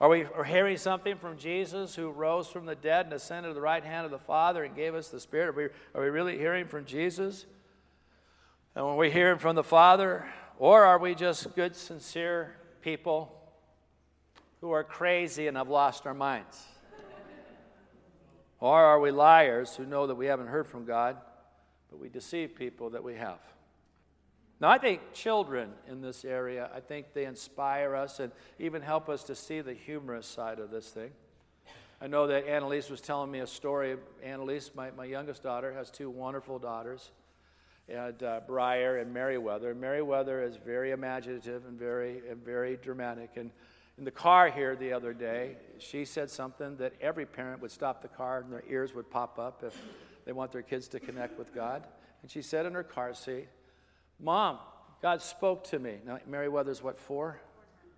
Are 0.04 0.10
we 0.10 0.26
hearing 0.46 0.76
something 0.76 1.16
from 1.16 1.38
Jesus 1.38 1.96
who 1.96 2.12
rose 2.12 2.50
from 2.50 2.66
the 2.66 2.76
dead 2.76 3.06
and 3.06 3.14
ascended 3.14 3.52
to 3.52 3.54
the 3.54 3.62
right 3.62 3.86
hand 3.86 4.04
of 4.04 4.12
the 4.12 4.20
Father 4.20 4.66
and 4.66 4.76
gave 4.76 4.96
us 4.96 5.08
the 5.08 5.18
Spirit? 5.18 5.48
Are 5.48 5.54
we, 5.54 5.64
are 5.96 6.04
we 6.04 6.10
really 6.10 6.38
hearing 6.38 6.68
from 6.68 6.84
Jesus? 6.84 7.46
And 8.76 8.86
when 8.86 8.98
we're 8.98 9.10
hearing 9.10 9.40
from 9.40 9.56
the 9.56 9.64
Father, 9.64 10.26
or 10.60 10.84
are 10.84 11.00
we 11.00 11.16
just 11.16 11.56
good, 11.56 11.74
sincere 11.74 12.54
people 12.82 13.34
who 14.60 14.72
are 14.72 14.84
crazy 14.84 15.48
and 15.48 15.56
have 15.56 15.70
lost 15.70 16.06
our 16.06 16.14
minds? 16.14 16.62
Or 18.60 18.78
are 18.78 19.00
we 19.00 19.12
liars 19.12 19.74
who 19.74 19.86
know 19.86 20.06
that 20.08 20.16
we 20.16 20.26
haven't 20.26 20.48
heard 20.48 20.68
from 20.68 20.84
God, 20.84 21.16
but 21.90 21.98
we 21.98 22.10
deceive 22.10 22.56
people 22.56 22.90
that 22.90 23.06
we 23.06 23.16
have? 23.16 23.40
Now, 24.64 24.70
I 24.70 24.78
think 24.78 25.02
children 25.12 25.72
in 25.90 26.00
this 26.00 26.24
area, 26.24 26.70
I 26.74 26.80
think 26.80 27.08
they 27.14 27.26
inspire 27.26 27.98
us 27.98 28.22
and 28.22 28.32
even 28.60 28.82
help 28.82 29.10
us 29.10 29.26
to 29.26 29.36
see 29.36 29.60
the 29.60 29.74
humorous 29.74 30.26
side 30.26 30.60
of 30.60 30.72
this 30.72 30.88
thing. 30.88 31.12
I 32.00 32.08
know 32.08 32.28
that 32.28 32.48
Annalise 32.48 32.90
was 32.90 33.02
telling 33.02 33.30
me 33.30 33.40
a 33.40 33.48
story. 33.48 33.98
Annalise, 34.24 34.72
my, 34.74 34.92
my 34.92 35.04
youngest 35.04 35.44
daughter, 35.44 35.74
has 35.74 35.92
two 35.92 36.10
wonderful 36.10 36.60
daughters 36.60 37.12
and 37.90 38.24
uh, 38.24 38.40
Briar 38.48 39.00
and 39.00 39.14
Meriwether. 39.14 39.76
Meriwether 39.76 40.42
is 40.42 40.56
very 40.56 40.92
imaginative 40.92 41.66
and 41.66 41.78
very, 41.78 42.22
and 42.30 42.42
very 42.42 42.78
dramatic. 42.78 43.32
And 43.36 43.52
in 43.98 44.06
the 44.06 44.12
car 44.12 44.50
here 44.50 44.78
the 44.78 44.94
other 44.94 45.12
day, 45.12 45.58
she 45.78 46.06
said 46.06 46.30
something 46.30 46.78
that 46.78 46.94
every 47.02 47.26
parent 47.26 47.62
would 47.62 47.72
stop 47.72 48.02
the 48.02 48.08
car 48.08 48.40
and 48.40 48.54
their 48.54 48.64
ears 48.70 48.94
would 48.96 49.12
pop 49.12 49.38
up 49.40 49.62
if 49.62 49.78
they 50.24 50.32
want 50.32 50.54
their 50.54 50.62
kids 50.62 50.88
to 50.88 51.02
connect 51.02 51.38
with 51.38 51.54
God. 51.54 51.86
And 52.22 52.32
she 52.32 52.42
said 52.42 52.66
in 52.66 52.72
her 52.76 52.84
car 52.84 53.14
seat, 53.14 53.50
Mom, 54.24 54.58
God 55.02 55.22
spoke 55.22 55.66
to 55.66 55.80
me. 55.80 55.98
Now, 56.06 56.18
Meriwether's 56.28 56.82
what, 56.82 56.98
four? 56.98 57.40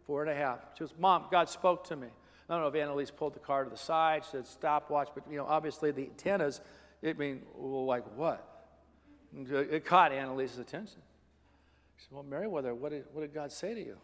Four 0.07 0.23
and 0.23 0.31
a 0.31 0.35
half. 0.35 0.59
She 0.73 0.79
goes, 0.81 0.93
Mom, 0.99 1.25
God 1.31 1.47
spoke 1.47 1.87
to 1.87 1.95
me. 1.95 2.07
I 2.49 2.53
don't 2.53 2.61
know 2.61 2.67
if 2.67 2.75
Annalise 2.75 3.11
pulled 3.11 3.35
the 3.35 3.39
car 3.39 3.63
to 3.63 3.69
the 3.69 3.77
side, 3.77 4.23
she 4.25 4.31
said, 4.31 4.47
stopwatch, 4.47 5.09
but, 5.15 5.23
you 5.29 5.37
know, 5.37 5.45
obviously 5.45 5.91
the 5.91 6.03
antennas, 6.03 6.61
it 7.01 7.17
mean, 7.17 7.41
well, 7.55 7.85
like 7.85 8.03
what? 8.15 8.67
It 9.49 9.85
caught 9.85 10.11
Annalise's 10.11 10.59
attention. 10.59 11.01
She 11.97 12.03
said, 12.03 12.13
Well, 12.13 12.23
Meriwether, 12.23 12.73
what 12.73 12.91
did, 12.91 13.05
what 13.11 13.21
did 13.21 13.33
God 13.33 13.51
say 13.51 13.73
to 13.73 13.79
you? 13.79 13.97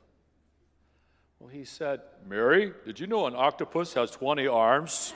Well, 1.39 1.49
he 1.49 1.63
said, 1.63 2.01
Mary, 2.27 2.73
did 2.85 2.99
you 2.99 3.07
know 3.07 3.27
an 3.27 3.35
octopus 3.35 3.93
has 3.93 4.11
20 4.11 4.47
arms? 4.47 5.13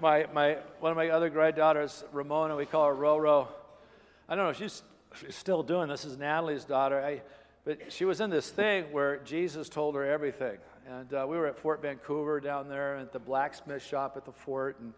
My, 0.00 0.26
my, 0.32 0.58
one 0.80 0.92
of 0.92 0.96
my 0.96 1.08
other 1.08 1.30
granddaughters, 1.30 2.04
Ramona, 2.12 2.56
we 2.56 2.66
call 2.66 2.86
her 2.86 2.94
Roro, 2.94 3.48
I 4.28 4.34
don't 4.34 4.44
know 4.44 4.50
if 4.50 4.58
she's, 4.58 4.82
she's 5.20 5.36
still 5.36 5.62
doing 5.62 5.88
this. 5.88 6.04
is 6.04 6.18
Natalie's 6.18 6.64
daughter. 6.64 7.00
I, 7.00 7.22
but 7.64 7.92
she 7.92 8.04
was 8.04 8.20
in 8.20 8.30
this 8.30 8.50
thing 8.50 8.92
where 8.92 9.18
Jesus 9.18 9.68
told 9.68 9.94
her 9.94 10.04
everything. 10.04 10.58
And 10.88 11.12
uh, 11.14 11.26
we 11.28 11.36
were 11.36 11.46
at 11.46 11.58
Fort 11.58 11.82
Vancouver 11.82 12.40
down 12.40 12.68
there 12.68 12.96
at 12.96 13.12
the 13.12 13.18
blacksmith 13.18 13.84
shop 13.84 14.16
at 14.16 14.24
the 14.24 14.32
fort. 14.32 14.78
And, 14.80 14.92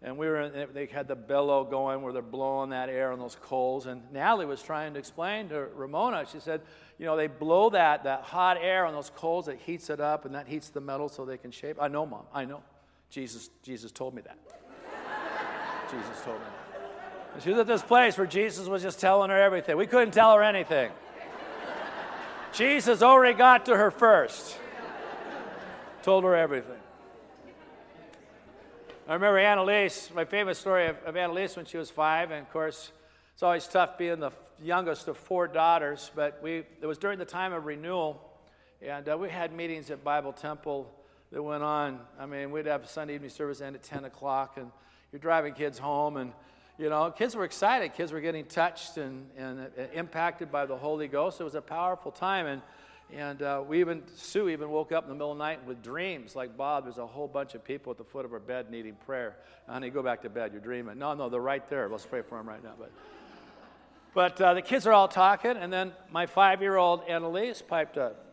and 0.00 0.16
we 0.16 0.26
were 0.26 0.40
in, 0.40 0.68
they 0.72 0.86
had 0.86 1.08
the 1.08 1.16
bellow 1.16 1.64
going 1.64 2.02
where 2.02 2.12
they're 2.12 2.22
blowing 2.22 2.70
that 2.70 2.88
air 2.88 3.10
on 3.12 3.18
those 3.18 3.36
coals. 3.42 3.86
And 3.86 4.02
Natalie 4.12 4.46
was 4.46 4.62
trying 4.62 4.94
to 4.94 4.98
explain 4.98 5.48
to 5.48 5.66
Ramona, 5.74 6.24
she 6.30 6.40
said, 6.40 6.62
you 6.98 7.06
know, 7.06 7.16
they 7.16 7.26
blow 7.26 7.70
that, 7.70 8.04
that 8.04 8.22
hot 8.22 8.56
air 8.60 8.86
on 8.86 8.94
those 8.94 9.10
coals, 9.10 9.46
that 9.46 9.58
heats 9.58 9.90
it 9.90 10.00
up, 10.00 10.24
and 10.24 10.34
that 10.34 10.46
heats 10.46 10.68
the 10.70 10.80
metal 10.80 11.08
so 11.08 11.24
they 11.24 11.38
can 11.38 11.50
shape. 11.50 11.76
I 11.80 11.88
know, 11.88 12.06
Mom, 12.06 12.24
I 12.32 12.44
know. 12.44 12.62
Jesus, 13.10 13.50
Jesus 13.62 13.90
told 13.90 14.14
me 14.14 14.22
that. 14.22 14.38
Jesus 15.90 16.22
told 16.24 16.38
me 16.38 16.44
that. 16.44 17.42
She 17.42 17.50
was 17.50 17.58
at 17.58 17.66
this 17.66 17.82
place 17.82 18.18
where 18.18 18.26
Jesus 18.26 18.66
was 18.66 18.82
just 18.82 19.00
telling 19.00 19.30
her 19.30 19.40
everything. 19.40 19.76
We 19.76 19.86
couldn't 19.86 20.12
tell 20.12 20.34
her 20.34 20.42
anything. 20.42 20.90
Jesus 22.52 23.02
already 23.02 23.36
got 23.36 23.66
to 23.66 23.76
her 23.76 23.90
first, 23.90 24.58
told 26.02 26.24
her 26.24 26.34
everything. 26.34 26.72
I 29.06 29.14
remember 29.14 29.38
Annalise, 29.38 30.10
my 30.14 30.24
famous 30.24 30.58
story 30.58 30.88
of, 30.88 30.96
of 31.04 31.16
Annalise 31.16 31.56
when 31.56 31.64
she 31.64 31.78
was 31.78 31.90
five, 31.90 32.30
and 32.30 32.46
of 32.46 32.52
course, 32.52 32.92
it's 33.32 33.42
always 33.42 33.66
tough 33.66 33.96
being 33.96 34.20
the 34.20 34.32
youngest 34.62 35.08
of 35.08 35.16
four 35.16 35.46
daughters, 35.46 36.10
but 36.14 36.40
we, 36.42 36.64
it 36.80 36.86
was 36.86 36.98
during 36.98 37.18
the 37.18 37.24
time 37.24 37.52
of 37.52 37.64
renewal, 37.64 38.20
and 38.82 39.08
uh, 39.08 39.16
we 39.16 39.30
had 39.30 39.52
meetings 39.52 39.90
at 39.90 40.02
Bible 40.02 40.32
Temple 40.32 40.92
that 41.32 41.42
went 41.42 41.62
on. 41.62 42.00
I 42.18 42.26
mean, 42.26 42.50
we'd 42.50 42.66
have 42.66 42.88
Sunday 42.88 43.14
evening 43.14 43.30
service 43.30 43.60
end 43.60 43.76
at 43.76 43.82
10 43.82 44.04
o'clock, 44.04 44.56
and 44.56 44.70
you're 45.12 45.20
driving 45.20 45.54
kids 45.54 45.78
home, 45.78 46.16
and 46.16 46.32
you 46.78 46.88
know, 46.88 47.10
kids 47.10 47.34
were 47.34 47.44
excited. 47.44 47.94
Kids 47.94 48.12
were 48.12 48.20
getting 48.20 48.44
touched 48.44 48.98
and, 48.98 49.28
and 49.36 49.60
uh, 49.60 49.82
impacted 49.92 50.52
by 50.52 50.64
the 50.64 50.76
Holy 50.76 51.08
Ghost. 51.08 51.40
It 51.40 51.44
was 51.44 51.56
a 51.56 51.60
powerful 51.60 52.12
time. 52.12 52.46
And, 52.46 52.62
and 53.12 53.42
uh, 53.42 53.64
we 53.66 53.80
even, 53.80 54.04
Sue 54.14 54.48
even 54.48 54.70
woke 54.70 54.92
up 54.92 55.02
in 55.02 55.08
the 55.08 55.16
middle 55.16 55.32
of 55.32 55.38
the 55.38 55.42
night 55.42 55.66
with 55.66 55.82
dreams 55.82 56.36
like, 56.36 56.56
Bob, 56.56 56.84
there's 56.84 56.98
a 56.98 57.06
whole 57.06 57.26
bunch 57.26 57.56
of 57.56 57.64
people 57.64 57.90
at 57.90 57.98
the 57.98 58.04
foot 58.04 58.24
of 58.24 58.32
our 58.32 58.38
bed 58.38 58.70
needing 58.70 58.94
prayer. 58.94 59.34
Honey, 59.68 59.90
go 59.90 60.04
back 60.04 60.22
to 60.22 60.28
bed. 60.28 60.52
You're 60.52 60.60
dreaming. 60.60 60.98
No, 60.98 61.14
no, 61.14 61.28
they're 61.28 61.40
right 61.40 61.68
there. 61.68 61.88
Let's 61.88 62.06
pray 62.06 62.22
for 62.22 62.38
them 62.38 62.48
right 62.48 62.62
now. 62.62 62.74
But, 62.78 62.92
but 64.14 64.40
uh, 64.40 64.54
the 64.54 64.62
kids 64.62 64.86
are 64.86 64.92
all 64.92 65.08
talking. 65.08 65.56
And 65.56 65.72
then 65.72 65.92
my 66.12 66.26
five 66.26 66.62
year 66.62 66.76
old 66.76 67.02
Annalise 67.08 67.60
piped 67.60 67.98
up. 67.98 68.24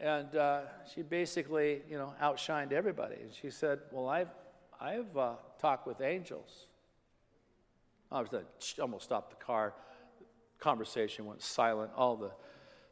And 0.00 0.34
uh, 0.36 0.60
she 0.94 1.02
basically, 1.02 1.82
you 1.90 1.98
know, 1.98 2.14
outshined 2.22 2.72
everybody. 2.72 3.16
And 3.16 3.32
she 3.32 3.50
said, 3.50 3.80
Well, 3.90 4.08
I've, 4.08 4.30
I've 4.80 5.16
uh, 5.16 5.34
talked 5.60 5.86
with 5.86 6.00
angels. 6.00 6.66
I 8.10 8.20
was 8.20 8.28
almost 8.80 9.04
stopped 9.04 9.30
the 9.38 9.44
car. 9.44 9.74
Conversation 10.60 11.26
went 11.26 11.42
silent. 11.42 11.90
All 11.96 12.16
the 12.16 12.30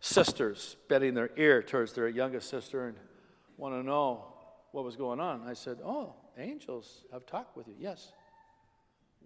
sisters 0.01 0.77
bending 0.89 1.15
their 1.15 1.31
ear 1.37 1.63
towards 1.63 1.93
their 1.93 2.09
youngest 2.09 2.51
sister 2.51 2.89
and 2.89 2.97
want 3.57 3.75
to 3.75 3.83
know 3.83 4.25
what 4.73 4.85
was 4.85 4.97
going 4.97 5.21
on. 5.21 5.43
I 5.47 5.55
said, 5.55 5.79
Oh, 5.85 6.15
angels 6.37 7.05
have 7.13 7.25
talked 7.25 7.57
with 7.57 7.69
you. 7.69 7.75
Yes. 7.79 8.13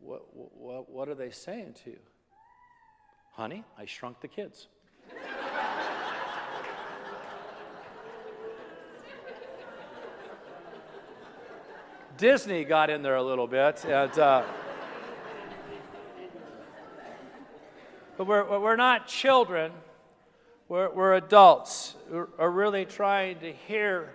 What, 0.01 0.23
what, 0.35 0.91
what 0.91 1.09
are 1.09 1.15
they 1.15 1.31
saying 1.31 1.75
to 1.85 1.91
you? 1.91 1.99
Honey, 3.33 3.65
I 3.79 3.87
shrunk 3.87 4.21
the 4.21 4.29
kids. 4.29 4.69
Disney 12.21 12.65
got 12.65 12.91
in 12.91 13.01
there 13.01 13.17
a 13.17 13.23
little 13.23 13.47
bit, 13.47 13.83
and 13.87 14.19
uh, 14.19 14.43
But 18.19 18.27
we're, 18.27 18.59
we're 18.59 18.77
not 18.77 19.07
children, 19.07 19.73
we're, 20.69 20.91
we're 20.91 21.15
adults 21.15 21.95
who 22.11 22.29
are 22.39 22.51
really 22.51 22.85
trying 22.85 23.39
to 23.39 23.51
hear 23.51 24.13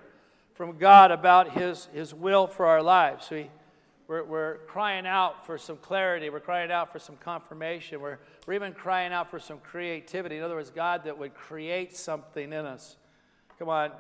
from 0.53 0.77
God 0.77 1.09
about 1.09 1.53
His, 1.53 1.87
His 1.91 2.13
will 2.13 2.45
for 2.45 2.67
our 2.67 2.83
lives. 2.83 3.27
We, 3.31 3.49
we're, 4.07 4.23
we're 4.23 4.57
crying 4.67 5.07
out 5.07 5.47
for 5.47 5.57
some 5.57 5.77
clarity. 5.77 6.29
We're 6.29 6.39
crying 6.39 6.69
out 6.69 6.91
for 6.91 6.99
some 6.99 7.15
confirmation. 7.15 7.99
We're, 7.99 8.19
we're 8.45 8.53
even 8.53 8.73
crying 8.73 9.13
out 9.13 9.31
for 9.31 9.39
some 9.39 9.57
creativity. 9.57 10.37
In 10.37 10.43
other 10.43 10.53
words, 10.53 10.69
God 10.69 11.05
that 11.05 11.17
would 11.17 11.33
create 11.33 11.97
something 11.97 12.53
in 12.53 12.67
us 12.67 12.97
Come 13.57 13.69
on, 13.69 13.91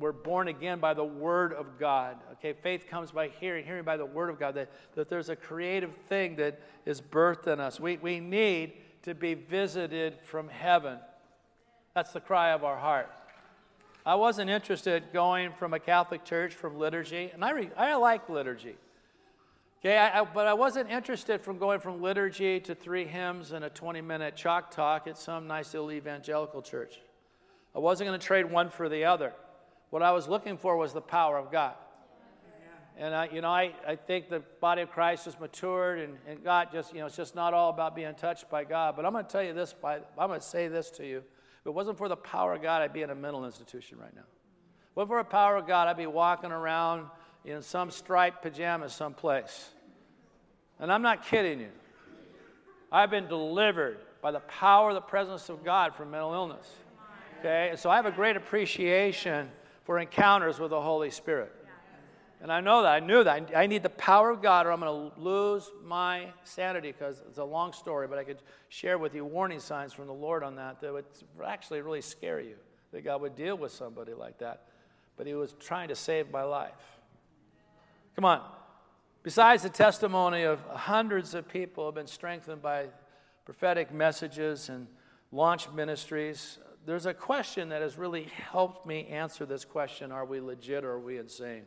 we're 0.00 0.10
born 0.10 0.48
again 0.48 0.80
by 0.80 0.92
the 0.92 1.04
Word 1.04 1.52
of 1.52 1.78
God. 1.78 2.16
Okay, 2.32 2.52
faith 2.52 2.88
comes 2.88 3.12
by 3.12 3.28
hearing, 3.28 3.64
hearing 3.64 3.84
by 3.84 3.96
the 3.96 4.04
Word 4.04 4.30
of 4.30 4.40
God, 4.40 4.54
that, 4.56 4.68
that 4.96 5.08
there's 5.08 5.28
a 5.28 5.36
creative 5.36 5.94
thing 6.08 6.36
that 6.36 6.60
is 6.84 7.00
birthed 7.00 7.46
in 7.46 7.60
us. 7.60 7.78
We, 7.78 7.98
we 7.98 8.18
need 8.18 8.72
to 9.02 9.14
be 9.14 9.34
visited 9.34 10.18
from 10.24 10.48
heaven. 10.48 10.98
That's 11.94 12.12
the 12.12 12.20
cry 12.20 12.50
of 12.50 12.64
our 12.64 12.76
heart. 12.76 13.10
I 14.04 14.16
wasn't 14.16 14.50
interested 14.50 15.04
going 15.12 15.52
from 15.52 15.72
a 15.72 15.78
Catholic 15.78 16.24
church 16.24 16.54
from 16.54 16.76
liturgy, 16.76 17.30
and 17.32 17.44
I, 17.44 17.50
re, 17.50 17.70
I 17.76 17.94
like 17.94 18.28
liturgy. 18.28 18.76
Okay, 19.80 19.98
I, 19.98 20.20
I, 20.20 20.24
but 20.24 20.48
I 20.48 20.54
wasn't 20.54 20.90
interested 20.90 21.40
from 21.40 21.58
going 21.58 21.78
from 21.78 22.02
liturgy 22.02 22.58
to 22.60 22.74
three 22.74 23.04
hymns 23.04 23.52
and 23.52 23.64
a 23.64 23.70
20 23.70 24.00
minute 24.00 24.34
chalk 24.34 24.72
talk 24.72 25.06
at 25.06 25.16
some 25.16 25.46
nice 25.46 25.74
little 25.74 25.92
evangelical 25.92 26.60
church. 26.60 27.00
I 27.76 27.78
wasn't 27.78 28.08
going 28.08 28.18
to 28.18 28.26
trade 28.26 28.50
one 28.50 28.70
for 28.70 28.88
the 28.88 29.04
other. 29.04 29.34
What 29.90 30.02
I 30.02 30.12
was 30.12 30.26
looking 30.26 30.56
for 30.56 30.78
was 30.78 30.94
the 30.94 31.02
power 31.02 31.36
of 31.36 31.52
God. 31.52 31.74
And 32.98 33.14
I, 33.14 33.28
you 33.28 33.42
know, 33.42 33.50
I, 33.50 33.74
I 33.86 33.96
think 33.96 34.30
the 34.30 34.40
body 34.62 34.80
of 34.80 34.90
Christ 34.90 35.26
has 35.26 35.38
matured, 35.38 35.98
and, 35.98 36.16
and 36.26 36.42
God 36.42 36.68
just, 36.72 36.94
you 36.94 37.00
know, 37.00 37.06
it's 37.06 37.16
just 37.16 37.34
not 37.34 37.52
all 37.52 37.68
about 37.68 37.94
being 37.94 38.14
touched 38.14 38.48
by 38.48 38.64
God. 38.64 38.96
But 38.96 39.04
I'm 39.04 39.12
going 39.12 39.26
to 39.26 39.30
tell 39.30 39.42
you 39.42 39.52
this, 39.52 39.74
by, 39.74 39.96
I'm 40.18 40.28
going 40.28 40.40
to 40.40 40.46
say 40.46 40.68
this 40.68 40.90
to 40.92 41.06
you. 41.06 41.18
If 41.18 41.66
it 41.66 41.74
wasn't 41.74 41.98
for 41.98 42.08
the 42.08 42.16
power 42.16 42.54
of 42.54 42.62
God, 42.62 42.80
I'd 42.80 42.94
be 42.94 43.02
in 43.02 43.10
a 43.10 43.14
mental 43.14 43.44
institution 43.44 43.98
right 43.98 44.14
now. 44.16 44.24
Wasn't 44.94 45.10
for 45.10 45.18
the 45.18 45.24
power 45.24 45.56
of 45.56 45.66
God, 45.66 45.88
I'd 45.88 45.98
be 45.98 46.06
walking 46.06 46.52
around 46.52 47.08
in 47.44 47.60
some 47.60 47.90
striped 47.90 48.40
pajamas 48.40 48.94
someplace. 48.94 49.68
And 50.80 50.90
I'm 50.90 51.02
not 51.02 51.26
kidding 51.26 51.60
you. 51.60 51.70
I've 52.90 53.10
been 53.10 53.26
delivered 53.26 53.98
by 54.22 54.30
the 54.30 54.40
power, 54.40 54.94
the 54.94 55.02
presence 55.02 55.50
of 55.50 55.62
God 55.62 55.94
from 55.94 56.12
mental 56.12 56.32
illness. 56.32 56.66
Okay? 57.38 57.72
so 57.76 57.90
I 57.90 57.96
have 57.96 58.06
a 58.06 58.10
great 58.10 58.36
appreciation 58.36 59.50
for 59.84 59.98
encounters 59.98 60.58
with 60.58 60.70
the 60.70 60.80
Holy 60.80 61.10
Spirit. 61.10 61.52
And 62.42 62.52
I 62.52 62.60
know 62.60 62.82
that. 62.82 62.92
I 62.92 63.00
knew 63.00 63.24
that. 63.24 63.50
I 63.56 63.66
need 63.66 63.82
the 63.82 63.88
power 63.90 64.30
of 64.30 64.42
God 64.42 64.66
or 64.66 64.72
I'm 64.72 64.80
going 64.80 65.10
to 65.10 65.20
lose 65.20 65.70
my 65.82 66.28
sanity 66.44 66.92
because 66.92 67.22
it's 67.28 67.38
a 67.38 67.44
long 67.44 67.72
story, 67.72 68.06
but 68.06 68.18
I 68.18 68.24
could 68.24 68.42
share 68.68 68.98
with 68.98 69.14
you 69.14 69.24
warning 69.24 69.58
signs 69.58 69.92
from 69.92 70.06
the 70.06 70.12
Lord 70.12 70.42
on 70.42 70.56
that 70.56 70.80
that 70.80 70.92
would 70.92 71.06
actually 71.44 71.80
really 71.80 72.02
scare 72.02 72.40
you 72.40 72.56
that 72.92 73.04
God 73.04 73.20
would 73.20 73.36
deal 73.36 73.56
with 73.56 73.72
somebody 73.72 74.14
like 74.14 74.38
that. 74.38 74.68
But 75.16 75.26
He 75.26 75.34
was 75.34 75.54
trying 75.58 75.88
to 75.88 75.96
save 75.96 76.30
my 76.30 76.42
life. 76.42 76.72
Come 78.14 78.24
on. 78.24 78.42
Besides 79.22 79.62
the 79.62 79.68
testimony 79.68 80.42
of 80.42 80.60
hundreds 80.68 81.34
of 81.34 81.48
people 81.48 81.86
have 81.86 81.94
been 81.94 82.06
strengthened 82.06 82.62
by 82.62 82.86
prophetic 83.44 83.92
messages 83.92 84.68
and 84.68 84.86
launch 85.32 85.70
ministries, 85.72 86.58
there's 86.86 87.06
a 87.06 87.14
question 87.14 87.70
that 87.70 87.82
has 87.82 87.98
really 87.98 88.24
helped 88.50 88.86
me 88.86 89.08
answer 89.08 89.44
this 89.44 89.64
question 89.64 90.12
are 90.12 90.24
we 90.24 90.40
legit 90.40 90.84
or 90.84 90.92
are 90.92 91.00
we 91.00 91.18
insane? 91.18 91.62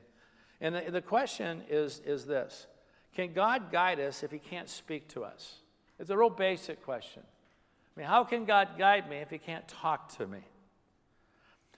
And 0.61 0.73
the, 0.73 0.85
the 0.89 1.01
question 1.01 1.61
is, 1.69 2.01
is 2.05 2.25
this 2.25 2.67
Can 3.15 3.33
God 3.33 3.71
guide 3.71 3.99
us 3.99 4.23
if 4.23 4.31
He 4.31 4.39
can't 4.39 4.69
speak 4.69 5.09
to 5.09 5.23
us? 5.23 5.55
It's 5.99 6.09
a 6.09 6.17
real 6.17 6.29
basic 6.29 6.83
question. 6.83 7.23
I 7.25 7.99
mean, 7.99 8.07
how 8.07 8.23
can 8.23 8.45
God 8.45 8.69
guide 8.77 9.09
me 9.09 9.17
if 9.17 9.29
He 9.29 9.37
can't 9.37 9.67
talk 9.67 10.17
to 10.17 10.25
me? 10.25 10.39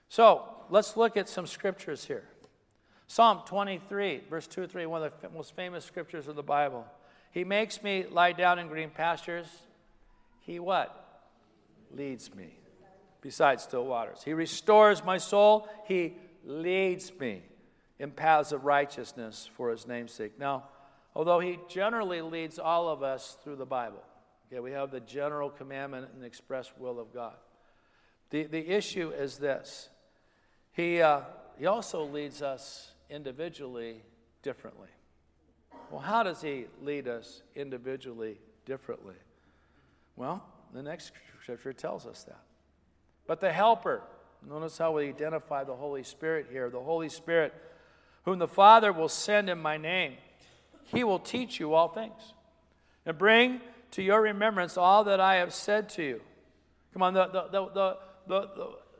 So 0.07 0.43
let's 0.69 0.95
look 0.95 1.17
at 1.17 1.27
some 1.27 1.47
scriptures 1.47 2.05
here. 2.05 2.23
Psalm 3.07 3.41
23, 3.45 4.23
verse 4.29 4.47
2 4.47 4.67
3, 4.67 4.85
one 4.85 5.03
of 5.03 5.13
the 5.19 5.29
most 5.29 5.55
famous 5.55 5.83
scriptures 5.83 6.27
of 6.27 6.35
the 6.35 6.43
Bible. 6.43 6.85
He 7.31 7.43
makes 7.43 7.81
me 7.81 8.05
lie 8.09 8.33
down 8.33 8.59
in 8.59 8.67
green 8.67 8.91
pastures. 8.91 9.47
He 10.41 10.59
what? 10.59 10.97
Leads 11.93 12.33
me 12.35 12.60
beside 13.21 13.61
still 13.61 13.85
waters. 13.85 14.21
He 14.23 14.33
restores 14.33 15.03
my 15.03 15.17
soul. 15.17 15.69
He 15.85 16.15
leads 16.43 17.11
me 17.19 17.43
in 17.99 18.11
paths 18.11 18.51
of 18.51 18.65
righteousness 18.65 19.49
for 19.55 19.69
his 19.69 19.87
namesake. 19.87 20.39
Now, 20.39 20.63
although 21.15 21.39
he 21.39 21.59
generally 21.69 22.21
leads 22.21 22.57
all 22.57 22.89
of 22.89 23.03
us 23.03 23.37
through 23.43 23.57
the 23.57 23.65
Bible, 23.65 24.03
okay, 24.47 24.59
we 24.59 24.71
have 24.71 24.91
the 24.91 24.99
general 24.99 25.49
commandment 25.49 26.09
and 26.15 26.25
express 26.25 26.71
will 26.77 26.99
of 26.99 27.13
God. 27.13 27.35
The, 28.31 28.43
the 28.43 28.69
issue 28.69 29.11
is 29.11 29.37
this 29.37 29.89
he, 30.73 31.01
uh, 31.01 31.21
he 31.59 31.67
also 31.67 32.03
leads 32.05 32.41
us 32.41 32.91
individually 33.09 34.01
differently. 34.41 34.87
Well, 35.91 36.01
how 36.01 36.23
does 36.23 36.41
he 36.41 36.65
lead 36.81 37.07
us 37.07 37.43
individually 37.55 38.39
differently? 38.65 39.15
Well, 40.15 40.43
the 40.73 40.81
next 40.81 41.11
scripture 41.41 41.73
tells 41.73 42.05
us 42.05 42.23
that. 42.23 42.39
But 43.27 43.39
the 43.39 43.51
Helper, 43.51 44.01
notice 44.47 44.77
how 44.77 44.93
we 44.93 45.07
identify 45.07 45.63
the 45.63 45.75
Holy 45.75 46.03
Spirit 46.03 46.47
here. 46.51 46.69
The 46.69 46.79
Holy 46.79 47.09
Spirit, 47.09 47.53
whom 48.25 48.39
the 48.39 48.47
Father 48.47 48.91
will 48.91 49.09
send 49.09 49.49
in 49.49 49.59
my 49.59 49.77
name, 49.77 50.13
he 50.85 51.03
will 51.03 51.19
teach 51.19 51.59
you 51.59 51.73
all 51.73 51.87
things 51.87 52.33
and 53.05 53.17
bring 53.17 53.61
to 53.91 54.01
your 54.01 54.21
remembrance 54.21 54.77
all 54.77 55.03
that 55.05 55.19
I 55.19 55.35
have 55.35 55.53
said 55.53 55.89
to 55.89 56.03
you. 56.03 56.21
Come 56.93 57.03
on, 57.03 57.13
the, 57.13 57.27
the, 57.27 57.47
the, 57.51 57.97
the, 58.27 58.47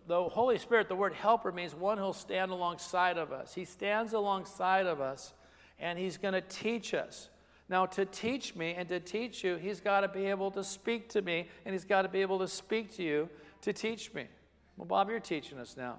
the, 0.08 0.24
Holy 0.30 0.58
Spirit, 0.58 0.88
the 0.88 0.96
word 0.96 1.14
helper 1.14 1.52
means 1.52 1.76
one 1.76 1.98
who'll 1.98 2.14
stand 2.14 2.52
alongside 2.52 3.18
of 3.18 3.32
us. 3.32 3.54
He 3.54 3.66
stands 3.66 4.14
alongside 4.14 4.86
of 4.86 5.02
us 5.02 5.34
and 5.80 6.00
he's 6.00 6.18
going 6.18 6.34
to 6.34 6.42
teach 6.42 6.94
us. 6.94 7.30
Now, 7.70 7.86
to 7.88 8.06
teach 8.06 8.56
me 8.56 8.74
and 8.74 8.88
to 8.90 9.00
teach 9.00 9.44
you, 9.44 9.56
he's 9.56 9.80
got 9.80 10.02
to 10.02 10.08
be 10.08 10.26
able 10.26 10.52
to 10.52 10.64
speak 10.64 11.10
to 11.10 11.22
me 11.22 11.48
and 11.66 11.74
he's 11.74 11.86
got 11.86 12.02
to 12.04 12.10
be 12.10 12.22
able 12.22 12.40
to 12.40 12.48
speak 12.48 12.96
to 12.98 13.04
you 13.04 13.30
to 13.62 13.74
teach 13.74 14.14
me. 14.14 14.26
Well, 14.78 14.86
Bob, 14.86 15.10
you're 15.10 15.20
teaching 15.20 15.60
us 15.60 15.76
now. 15.78 15.98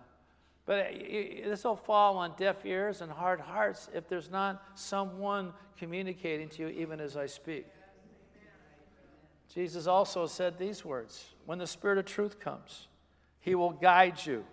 But 0.64 0.92
this 0.92 1.64
will 1.64 1.76
fall 1.76 2.16
on 2.18 2.34
deaf 2.36 2.64
ears 2.64 3.00
and 3.00 3.10
hard 3.10 3.40
hearts 3.40 3.88
if 3.94 4.08
there's 4.08 4.30
not 4.30 4.62
someone 4.74 5.52
communicating 5.76 6.48
to 6.50 6.62
you 6.62 6.68
even 6.68 7.00
as 7.00 7.16
I 7.16 7.26
speak. 7.26 7.66
Jesus 9.52 9.86
also 9.86 10.26
said 10.26 10.58
these 10.58 10.84
words 10.84 11.34
When 11.46 11.58
the 11.58 11.66
Spirit 11.66 11.98
of 11.98 12.04
truth 12.04 12.40
comes, 12.40 12.86
he 13.40 13.54
will 13.54 13.70
guide 13.70 14.24
you 14.24 14.44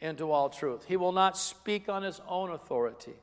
into 0.00 0.32
all 0.32 0.48
truth. 0.48 0.84
He 0.86 0.96
will 0.96 1.12
not 1.12 1.36
speak 1.36 1.88
on 1.88 2.02
his 2.02 2.20
own 2.26 2.50
authority, 2.50 3.14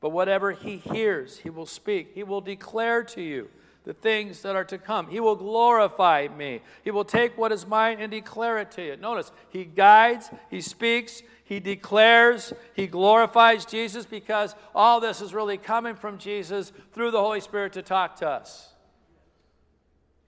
but 0.00 0.10
whatever 0.10 0.52
he 0.52 0.76
hears, 0.76 1.38
he 1.38 1.50
will 1.50 1.66
speak. 1.66 2.12
He 2.14 2.24
will 2.24 2.40
declare 2.40 3.04
to 3.04 3.22
you 3.22 3.48
the 3.84 3.94
things 3.94 4.42
that 4.42 4.56
are 4.56 4.64
to 4.64 4.78
come. 4.78 5.08
He 5.08 5.20
will 5.20 5.36
glorify 5.36 6.28
me. 6.36 6.60
He 6.82 6.90
will 6.90 7.04
take 7.04 7.38
what 7.38 7.52
is 7.52 7.66
mine 7.66 7.98
and 8.00 8.10
declare 8.10 8.58
it 8.58 8.70
to 8.72 8.84
you. 8.84 8.96
Notice, 8.96 9.32
he 9.48 9.64
guides, 9.64 10.30
he 10.50 10.60
speaks, 10.60 11.22
he 11.44 11.60
declares, 11.60 12.52
he 12.74 12.86
glorifies 12.86 13.64
Jesus 13.64 14.04
because 14.04 14.54
all 14.74 15.00
this 15.00 15.20
is 15.20 15.34
really 15.34 15.56
coming 15.56 15.96
from 15.96 16.18
Jesus 16.18 16.72
through 16.92 17.10
the 17.10 17.20
Holy 17.20 17.40
Spirit 17.40 17.72
to 17.72 17.82
talk 17.82 18.16
to 18.16 18.28
us. 18.28 18.68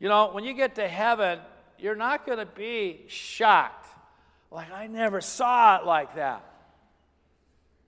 You 0.01 0.09
know, 0.09 0.31
when 0.33 0.45
you 0.45 0.55
get 0.55 0.75
to 0.77 0.89
heaven, 0.89 1.39
you're 1.79 1.95
not 1.95 2.27
going 2.27 2.39
to 2.39 2.47
be 2.47 3.05
shocked. 3.07 3.87
Like, 4.51 4.73
I 4.73 4.87
never 4.87 5.21
saw 5.21 5.79
it 5.79 5.87
like 5.87 6.17
that. 6.17 6.45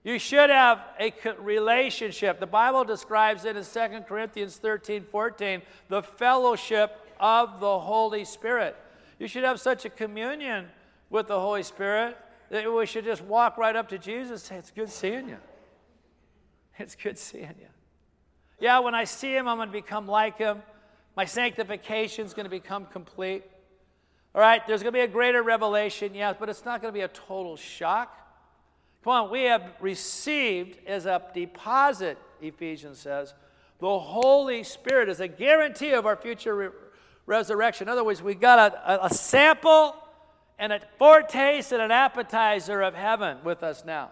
You 0.05 0.19
should 0.19 0.51
have 0.51 0.83
a 0.99 1.11
relationship. 1.39 2.39
The 2.39 2.45
Bible 2.45 2.83
describes 2.83 3.43
it 3.43 3.57
in 3.57 3.63
2 3.65 4.01
Corinthians 4.07 4.55
13 4.57 5.03
14, 5.03 5.63
the 5.89 6.03
fellowship 6.03 6.95
of 7.19 7.59
the 7.59 7.79
Holy 7.79 8.23
Spirit. 8.23 8.75
You 9.17 9.27
should 9.27 9.43
have 9.43 9.59
such 9.59 9.83
a 9.83 9.89
communion 9.89 10.67
with 11.09 11.27
the 11.27 11.39
Holy 11.39 11.63
Spirit 11.63 12.15
that 12.51 12.71
we 12.71 12.85
should 12.85 13.03
just 13.03 13.23
walk 13.23 13.57
right 13.57 13.75
up 13.75 13.89
to 13.89 13.97
Jesus 13.97 14.29
and 14.29 14.39
say, 14.41 14.55
It's 14.57 14.69
good 14.69 14.91
seeing 14.91 15.27
you. 15.27 15.37
It's 16.77 16.93
good 16.93 17.17
seeing 17.17 17.55
you. 17.59 17.67
Yeah, 18.59 18.79
when 18.79 18.93
I 18.93 19.05
see 19.05 19.35
him, 19.35 19.47
I'm 19.47 19.57
going 19.57 19.69
to 19.69 19.73
become 19.73 20.05
like 20.07 20.37
him. 20.37 20.61
My 21.17 21.25
sanctification 21.25 22.27
is 22.27 22.35
going 22.35 22.43
to 22.43 22.49
become 22.51 22.85
complete. 22.85 23.43
All 24.35 24.41
right, 24.41 24.61
there's 24.67 24.83
going 24.83 24.93
to 24.93 24.97
be 24.99 25.03
a 25.03 25.07
greater 25.07 25.41
revelation, 25.41 26.13
yes, 26.13 26.35
but 26.39 26.47
it's 26.47 26.63
not 26.63 26.81
going 26.81 26.93
to 26.93 26.97
be 26.97 27.03
a 27.03 27.07
total 27.07 27.57
shock. 27.57 28.24
We 29.05 29.43
have 29.43 29.73
received 29.79 30.79
as 30.87 31.05
a 31.05 31.21
deposit, 31.33 32.17
Ephesians 32.41 32.99
says, 32.99 33.33
the 33.79 33.99
Holy 33.99 34.63
Spirit 34.63 35.09
as 35.09 35.19
a 35.19 35.27
guarantee 35.27 35.91
of 35.91 36.05
our 36.05 36.15
future 36.15 36.55
re- 36.55 36.69
resurrection. 37.25 37.87
In 37.87 37.91
other 37.91 38.03
words, 38.03 38.21
we 38.21 38.33
got 38.33 38.73
a, 38.73 39.05
a 39.05 39.09
sample 39.09 39.95
and 40.57 40.73
a 40.73 40.79
foretaste 40.97 41.71
and 41.71 41.81
an 41.81 41.91
appetizer 41.91 42.81
of 42.81 42.95
heaven 42.95 43.37
with 43.43 43.61
us 43.61 43.83
now. 43.85 44.11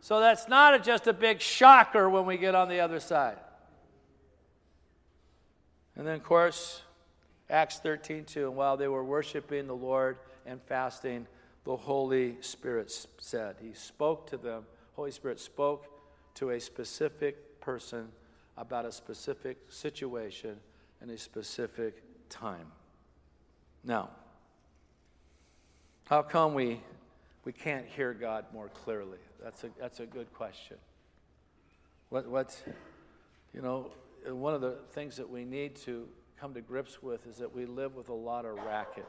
So 0.00 0.20
that's 0.20 0.48
not 0.48 0.74
a, 0.74 0.78
just 0.78 1.06
a 1.06 1.12
big 1.12 1.40
shocker 1.40 2.08
when 2.08 2.24
we 2.24 2.36
get 2.38 2.54
on 2.54 2.68
the 2.68 2.80
other 2.80 3.00
side. 3.00 3.36
And 5.96 6.06
then, 6.06 6.14
of 6.14 6.22
course, 6.22 6.82
Acts 7.50 7.78
13 7.80 8.24
2. 8.24 8.46
And 8.46 8.56
while 8.56 8.76
they 8.76 8.88
were 8.88 9.04
worshiping 9.04 9.66
the 9.66 9.76
Lord 9.76 10.18
and 10.46 10.60
fasting, 10.62 11.26
the 11.68 11.76
Holy 11.76 12.34
Spirit 12.40 12.90
said. 13.18 13.56
He 13.60 13.74
spoke 13.74 14.26
to 14.30 14.38
them. 14.38 14.64
Holy 14.96 15.10
Spirit 15.10 15.38
spoke 15.38 15.84
to 16.36 16.48
a 16.48 16.60
specific 16.60 17.60
person 17.60 18.08
about 18.56 18.86
a 18.86 18.90
specific 18.90 19.58
situation 19.68 20.56
and 21.02 21.10
a 21.10 21.18
specific 21.18 22.02
time. 22.30 22.72
Now, 23.84 24.08
how 26.06 26.22
come 26.22 26.54
we, 26.54 26.80
we 27.44 27.52
can't 27.52 27.84
hear 27.84 28.14
God 28.14 28.46
more 28.54 28.70
clearly? 28.70 29.18
That's 29.44 29.62
a, 29.64 29.68
that's 29.78 30.00
a 30.00 30.06
good 30.06 30.32
question. 30.32 30.78
What, 32.08 32.26
what's, 32.28 32.62
you 33.52 33.60
know, 33.60 33.90
one 34.26 34.54
of 34.54 34.62
the 34.62 34.76
things 34.92 35.18
that 35.18 35.28
we 35.28 35.44
need 35.44 35.76
to 35.82 36.08
come 36.40 36.54
to 36.54 36.62
grips 36.62 37.02
with 37.02 37.26
is 37.26 37.36
that 37.36 37.54
we 37.54 37.66
live 37.66 37.94
with 37.94 38.08
a 38.08 38.14
lot 38.14 38.46
of 38.46 38.56
racket. 38.64 39.04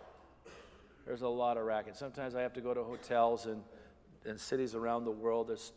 There's 1.09 1.23
a 1.23 1.27
lot 1.27 1.57
of 1.57 1.65
racket. 1.65 1.97
Sometimes 1.97 2.35
I 2.35 2.41
have 2.41 2.53
to 2.53 2.61
go 2.61 2.71
to 2.71 2.83
hotels 2.83 3.47
and, 3.47 3.63
and 4.25 4.39
cities 4.39 4.75
around 4.75 5.05
the 5.05 5.11
world. 5.11 5.47
There's, 5.47 5.71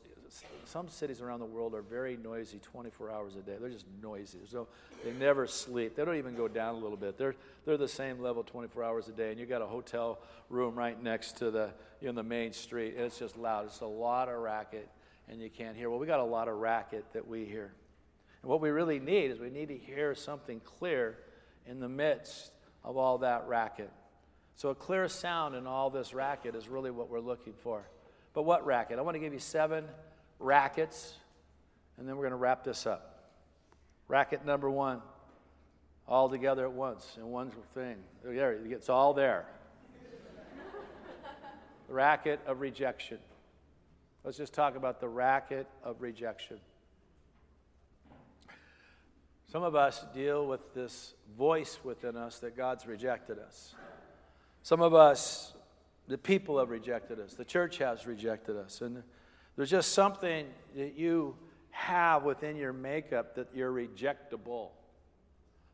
some 0.66 0.90
cities 0.90 1.22
around 1.22 1.40
the 1.40 1.46
world 1.46 1.74
are 1.74 1.80
very 1.80 2.18
noisy 2.22 2.58
24 2.58 3.10
hours 3.10 3.36
a 3.36 3.38
day. 3.40 3.56
They're 3.58 3.70
just 3.70 3.86
noisy. 4.02 4.40
So 4.44 4.68
they 5.02 5.12
never 5.12 5.46
sleep. 5.46 5.96
They 5.96 6.04
don't 6.04 6.16
even 6.18 6.34
go 6.34 6.48
down 6.48 6.74
a 6.74 6.78
little 6.78 6.98
bit. 6.98 7.16
They're, 7.16 7.34
they're 7.64 7.78
the 7.78 7.88
same 7.88 8.20
level 8.20 8.42
24 8.42 8.84
hours 8.84 9.08
a 9.08 9.12
day. 9.12 9.30
And 9.30 9.40
you 9.40 9.46
got 9.46 9.62
a 9.62 9.66
hotel 9.66 10.18
room 10.50 10.74
right 10.74 11.02
next 11.02 11.38
to 11.38 11.50
the, 11.50 11.70
in 12.02 12.14
the 12.14 12.22
main 12.22 12.52
street. 12.52 12.96
And 12.96 13.06
it's 13.06 13.18
just 13.18 13.38
loud. 13.38 13.64
It's 13.64 13.80
a 13.80 13.86
lot 13.86 14.28
of 14.28 14.38
racket, 14.38 14.90
and 15.30 15.40
you 15.40 15.48
can't 15.48 15.78
hear. 15.78 15.88
Well, 15.88 15.98
we 15.98 16.06
got 16.06 16.20
a 16.20 16.24
lot 16.24 16.48
of 16.48 16.58
racket 16.58 17.06
that 17.14 17.26
we 17.26 17.46
hear. 17.46 17.72
And 18.42 18.50
what 18.50 18.60
we 18.60 18.68
really 18.68 19.00
need 19.00 19.30
is 19.30 19.38
we 19.38 19.48
need 19.48 19.68
to 19.68 19.78
hear 19.78 20.14
something 20.14 20.60
clear 20.60 21.16
in 21.66 21.80
the 21.80 21.88
midst 21.88 22.52
of 22.84 22.98
all 22.98 23.16
that 23.16 23.48
racket. 23.48 23.90
So, 24.56 24.70
a 24.70 24.74
clear 24.74 25.08
sound 25.08 25.54
in 25.54 25.66
all 25.66 25.90
this 25.90 26.14
racket 26.14 26.54
is 26.54 26.68
really 26.68 26.90
what 26.90 27.08
we're 27.08 27.20
looking 27.20 27.54
for. 27.62 27.84
But 28.34 28.42
what 28.42 28.64
racket? 28.64 28.98
I 28.98 29.02
want 29.02 29.14
to 29.14 29.18
give 29.18 29.32
you 29.32 29.38
seven 29.38 29.84
rackets, 30.38 31.14
and 31.98 32.08
then 32.08 32.16
we're 32.16 32.22
going 32.22 32.32
to 32.32 32.36
wrap 32.36 32.64
this 32.64 32.86
up. 32.86 33.30
Racket 34.08 34.44
number 34.44 34.70
one, 34.70 35.00
all 36.06 36.28
together 36.28 36.64
at 36.64 36.72
once 36.72 37.16
in 37.16 37.26
one 37.26 37.50
thing. 37.74 37.96
It's 38.24 38.88
all 38.88 39.14
there. 39.14 39.46
the 41.88 41.94
racket 41.94 42.40
of 42.46 42.60
rejection. 42.60 43.18
Let's 44.24 44.36
just 44.36 44.52
talk 44.52 44.76
about 44.76 45.00
the 45.00 45.08
racket 45.08 45.66
of 45.82 46.00
rejection. 46.00 46.58
Some 49.50 49.64
of 49.64 49.74
us 49.74 50.04
deal 50.14 50.46
with 50.46 50.72
this 50.74 51.12
voice 51.36 51.78
within 51.84 52.16
us 52.16 52.38
that 52.38 52.56
God's 52.56 52.86
rejected 52.86 53.38
us. 53.38 53.74
Some 54.62 54.80
of 54.80 54.94
us, 54.94 55.54
the 56.08 56.18
people 56.18 56.58
have 56.58 56.70
rejected 56.70 57.18
us, 57.20 57.34
the 57.34 57.44
church 57.44 57.78
has 57.78 58.06
rejected 58.06 58.56
us. 58.56 58.80
And 58.80 59.02
there's 59.56 59.70
just 59.70 59.92
something 59.92 60.46
that 60.76 60.94
you 60.96 61.36
have 61.70 62.22
within 62.22 62.56
your 62.56 62.72
makeup 62.72 63.34
that 63.36 63.48
you're 63.54 63.72
rejectable. 63.72 64.70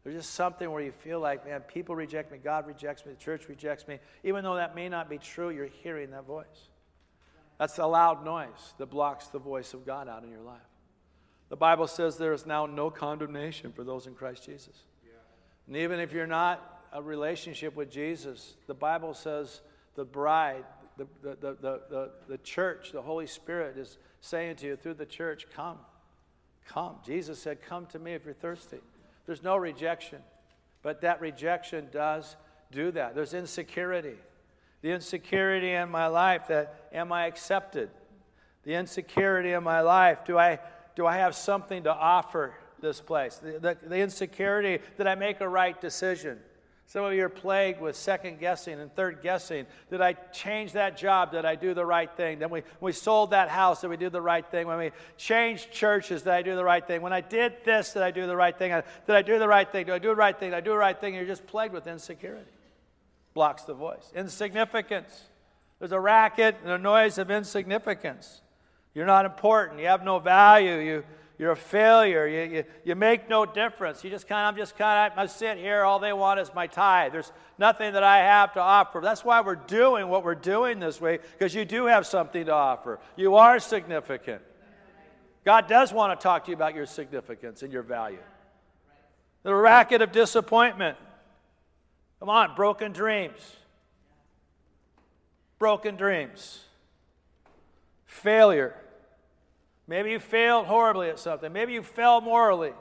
There's 0.05 0.16
just 0.16 0.35
something 0.35 0.70
where 0.70 0.83
you 0.83 0.92
feel 0.92 1.20
like, 1.20 1.44
man, 1.44 1.61
people 1.62 1.94
reject 1.94 2.33
me, 2.33 2.38
God 2.38 2.66
rejects 2.66 3.05
me, 3.05 3.12
the 3.12 3.18
church 3.18 3.48
rejects 3.48 3.87
me. 3.87 3.98
Even 4.24 4.44
though 4.44 4.55
that 4.55 4.74
may 4.74 4.88
not 4.88 5.11
be 5.11 5.18
true, 5.18 5.51
you're 5.51 5.66
hearing 5.66 6.12
that 6.12 6.24
voice. 6.24 6.70
That's 7.59 7.74
the 7.74 7.87
loud 7.87 8.24
noise 8.24 8.74
that 8.79 8.87
blocks 8.87 9.27
the 9.27 9.40
voice 9.40 9.74
of 9.74 9.85
God 9.85 10.09
out 10.09 10.22
in 10.22 10.31
your 10.31 10.42
life. 10.42 10.61
The 11.48 11.57
Bible 11.57 11.87
says 11.88 12.16
there 12.16 12.33
is 12.33 12.46
now 12.46 12.66
no 12.66 12.90
condemnation 12.90 13.72
for 13.72 13.83
those 13.83 14.07
in 14.07 14.14
Christ 14.14 14.44
Jesus. 14.44 14.85
Yeah. 15.05 15.12
And 15.66 15.77
even 15.77 15.98
if 15.98 16.12
you're 16.12 16.27
not 16.27 16.78
a 16.92 17.03
relationship 17.03 17.77
with 17.77 17.90
Jesus, 17.90 18.55
the 18.66 18.74
Bible 18.74 19.14
says 19.14 19.61
the 19.94 20.05
bride, 20.05 20.64
the, 20.96 21.07
the, 21.22 21.37
the, 21.37 21.81
the, 21.90 22.11
the, 22.29 22.38
church, 22.38 22.92
the 22.92 23.03
Holy 23.03 23.27
Spirit 23.27 23.77
is 23.77 23.98
saying 24.20 24.57
to 24.57 24.66
you 24.66 24.77
through 24.77 24.94
the 24.94 25.07
church, 25.07 25.46
Come, 25.55 25.79
come. 26.66 26.96
Jesus 27.05 27.38
said, 27.38 27.62
Come 27.62 27.87
to 27.87 27.98
me 27.98 28.14
if 28.14 28.24
you're 28.24 28.35
thirsty. 28.35 28.79
There's 29.27 29.42
no 29.42 29.57
rejection, 29.57 30.18
but 30.83 31.03
that 31.03 31.20
rejection 31.20 31.88
does 31.92 32.37
do 32.72 32.90
that. 32.92 33.14
There's 33.14 33.35
insecurity. 33.35 34.16
The 34.81 34.90
insecurity 34.92 35.72
in 35.72 35.90
my 35.90 36.07
life 36.07 36.48
that 36.48 36.88
am 36.92 37.12
I 37.12 37.27
accepted? 37.27 37.90
The 38.64 38.74
insecurity 38.74 39.53
in 39.53 39.62
my 39.62 39.81
life, 39.81 40.24
do 40.24 40.38
I, 40.38 40.59
do 40.94 41.07
I 41.07 41.16
have 41.16 41.35
something 41.35 41.85
to 41.85 41.92
offer 41.92 42.55
this 42.81 43.01
place? 43.01 43.37
The, 43.37 43.59
the, 43.59 43.88
the 43.88 43.98
insecurity 43.98 44.83
that 44.96 45.09
I 45.09 45.14
make 45.14 45.40
a 45.40 45.48
right 45.48 45.79
decision. 45.81 46.38
Some 46.88 47.05
of 47.05 47.12
you 47.12 47.22
are 47.27 47.29
plagued 47.29 47.83
with 47.83 47.96
second 47.96 48.40
guessing 48.40 48.81
and 48.81 48.90
third 48.94 49.20
guessing. 49.22 49.66
Did 49.90 50.01
I 50.01 50.14
change 50.33 50.72
that 50.72 50.96
job? 50.96 51.33
Did 51.33 51.44
I 51.44 51.55
do 51.55 51.74
the 51.74 51.85
right 51.85 52.11
thing? 52.16 52.38
Then 52.38 52.48
we, 52.48 52.62
we 52.81 52.92
sold 52.92 53.33
that 53.33 53.51
house. 53.51 53.83
Did 53.83 53.90
we 53.90 53.98
do 53.98 54.09
the 54.09 54.22
right 54.22 54.51
thing? 54.51 54.66
When 54.66 54.79
we 54.79 54.92
changed 55.18 55.70
churches, 55.70 56.22
did 56.22 56.33
I 56.33 56.40
do 56.40 56.57
the 56.57 56.64
right 56.64 56.85
thing? 56.85 57.03
When 57.03 57.12
I 57.12 57.20
did 57.20 57.57
this, 57.62 57.92
did 57.92 58.01
I 58.01 58.11
do 58.11 58.27
the 58.27 58.35
right 58.35 58.57
thing? 58.57 58.70
Did 58.70 59.16
I 59.16 59.20
do 59.20 59.38
the 59.38 59.46
right 59.46 59.70
thing? 59.70 59.85
Do 59.85 59.92
I 59.92 59.98
do 59.98 60.09
the 60.09 60.16
right 60.16 60.40
thing? 60.40 60.48
Did 60.48 60.57
I 60.57 60.61
do 60.61 60.70
the 60.70 60.79
right 60.79 60.98
thing? 60.98 61.14
And 61.14 61.27
you're 61.27 61.37
just 61.37 61.46
plagued 61.46 61.74
with 61.74 61.87
insecurity. 61.87 62.51
Blocks 63.35 63.64
the 63.64 63.74
voice. 63.74 64.11
Insignificance. 64.16 65.24
There's 65.81 65.92
a 65.92 66.01
racket 66.01 66.57
and 66.62 66.72
a 66.72 66.79
noise 66.79 67.18
of 67.18 67.31
insignificance. 67.31 68.40
You're 68.94 69.05
not 69.05 69.27
important. 69.27 69.79
You 69.81 69.88
have 69.88 70.05
no 70.05 70.20
value. 70.20 70.77
You, 70.77 71.05
you're 71.38 71.53
a 71.53 71.57
failure. 71.57 72.27
You, 72.27 72.57
you, 72.57 72.64
you 72.85 72.94
make 72.96 73.29
no 73.29 73.46
difference. 73.46 74.03
You 74.03 74.11
just 74.11 74.27
kind 74.27 74.46
of, 74.46 74.55
I'm 74.55 74.59
just 74.59 74.77
kind 74.77 75.12
of, 75.12 75.18
I 75.18 75.27
sit 75.27 75.57
here. 75.57 75.85
All 75.85 76.01
they 76.01 76.12
want 76.12 76.40
is 76.40 76.51
my 76.53 76.66
tithe. 76.66 77.12
There's 77.12 77.33
nothing 77.59 77.92
that 77.92 78.03
I 78.03 78.18
have 78.18 78.55
to 78.55 78.61
offer. 78.61 79.01
That's 79.01 79.24
why 79.24 79.40
we're 79.40 79.55
doing 79.55 80.09
what 80.09 80.24
we're 80.24 80.35
doing 80.35 80.81
this 80.81 81.01
way, 81.01 81.20
because 81.38 81.55
you 81.55 81.64
do 81.64 81.87
have 81.87 82.07
something 82.07 82.46
to 82.46 82.53
offer. 82.53 82.98
You 83.16 83.37
are 83.37 83.61
significant. 83.61 84.42
God 85.44 85.68
does 85.68 85.92
want 85.92 86.18
to 86.18 86.22
talk 86.22 86.44
to 86.44 86.51
you 86.51 86.57
about 86.57 86.74
your 86.74 86.87
significance 86.87 87.62
and 87.62 87.72
your 87.72 87.83
value. 87.83 88.18
The 89.44 89.55
racket 89.55 90.03
of 90.03 90.11
disappointment. 90.11 90.98
Come 92.18 92.29
on, 92.29 92.57
broken 92.57 92.92
dreams. 92.92 93.57
Broken 95.61 95.94
dreams. 95.94 96.64
Failure. 98.07 98.74
Maybe 99.88 100.11
you 100.11 100.20
failed 100.20 100.66
horribly 100.66 101.09
at 101.09 101.18
something. 101.18 101.51
Maybe 101.51 101.72
you 101.72 101.83
fell 101.83 102.20
morally. 102.20 102.72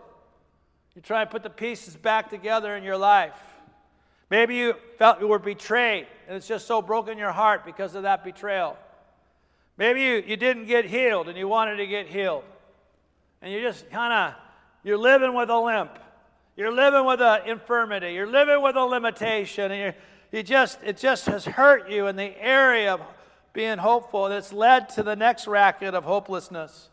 You 0.94 1.02
try 1.02 1.22
and 1.22 1.30
put 1.30 1.42
the 1.42 1.50
pieces 1.50 1.96
back 1.96 2.30
together 2.30 2.76
in 2.76 2.84
your 2.84 2.98
life. 2.98 3.40
Maybe 4.30 4.56
you 4.56 4.76
felt 4.98 5.22
you 5.22 5.28
were 5.28 5.40
betrayed 5.40 6.08
and 6.28 6.36
it's 6.36 6.48
just 6.48 6.68
so 6.68 6.82
broken 6.82 7.18
your 7.18 7.32
heart 7.32 7.66
because 7.66 7.96
of 7.96 8.04
that 8.04 8.26
betrayal. 8.26 8.78
Maybe 9.78 10.02
you, 10.02 10.24
you 10.26 10.36
didn't 10.36 10.66
get 10.66 10.86
healed 10.86 11.30
and 11.30 11.38
you 11.38 11.48
wanted 11.48 11.78
to 11.78 11.88
get 11.88 12.08
healed. 12.08 12.44
And 13.42 13.54
you 13.54 13.62
just 13.62 13.90
kind 13.90 14.12
of, 14.12 14.42
you're 14.84 14.98
living 14.98 15.34
with 15.34 15.50
a 15.50 15.60
limp. 15.60 15.98
You're 16.58 16.74
living 16.74 17.06
with 17.06 17.22
an 17.22 17.48
infirmity. 17.48 18.14
You're 18.14 18.30
living 18.30 18.62
with 18.62 18.76
a 18.76 18.84
limitation. 18.84 19.72
And 19.72 19.96
you 20.32 20.44
just, 20.44 20.80
it 20.84 20.98
just 20.98 21.28
has 21.28 21.46
hurt 21.46 21.90
you 21.90 22.08
in 22.08 22.16
the 22.16 22.36
area 22.44 22.96
of 22.96 23.02
being 23.54 23.78
hopeful. 23.78 24.26
And 24.26 24.34
it's 24.34 24.52
led 24.52 24.90
to 24.90 25.04
the 25.04 25.16
next 25.16 25.48
racket 25.48 25.94
of 25.94 26.04
hopelessness. 26.04 26.90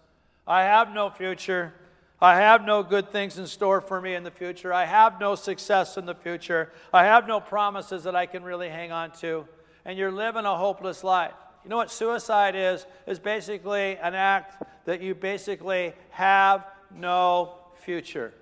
I 0.47 0.63
have 0.63 0.93
no 0.93 1.11
future. 1.11 1.73
I 2.21 2.37
have 2.37 2.65
no 2.65 2.83
good 2.83 3.11
things 3.11 3.39
in 3.39 3.47
store 3.47 3.81
for 3.81 4.01
me 4.01 4.15
in 4.15 4.23
the 4.23 4.31
future. 4.31 4.73
I 4.73 4.85
have 4.85 5.21
no 5.21 5.35
success 5.35 5.97
in 5.97 6.07
the 6.07 6.15
future. 6.15 6.73
I 6.93 7.05
have 7.05 7.27
no 7.27 7.41
promises 7.41 8.05
that 8.05 8.15
I 8.15 8.27
can 8.27 8.43
really 8.45 8.69
hang 8.69 8.93
on 8.93 9.13
to. 9.21 9.47
And 9.85 9.99
you're 9.99 10.13
living 10.13 10.45
a 10.45 10.57
hopeless 10.57 11.05
life. 11.05 11.35
You 11.65 11.71
know 11.71 11.77
what 11.77 11.91
suicide 11.91 12.55
is? 12.55 12.87
Is 13.07 13.19
basically 13.19 13.97
an 13.97 14.15
act 14.15 14.63
that 14.85 15.03
you 15.03 15.15
basically 15.15 15.93
have 16.11 16.65
no 16.95 17.57
future. 17.83 18.33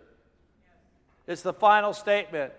It's 1.26 1.42
the 1.42 1.52
final 1.52 1.92
statement. 1.92 2.52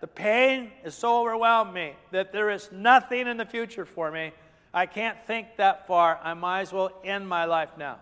The 0.00 0.06
pain 0.06 0.72
is 0.84 0.94
so 0.94 1.20
overwhelmed 1.20 1.72
me 1.72 1.94
that 2.12 2.32
there 2.32 2.50
is 2.50 2.70
nothing 2.72 3.26
in 3.26 3.36
the 3.36 3.46
future 3.46 3.84
for 3.84 4.10
me. 4.10 4.32
I 4.74 4.86
can't 4.86 5.18
think 5.26 5.56
that 5.56 5.86
far. 5.86 6.18
I 6.22 6.34
might 6.34 6.62
as 6.62 6.72
well 6.72 6.90
end 7.04 7.28
my 7.28 7.44
life 7.44 7.70
now. 7.78 7.98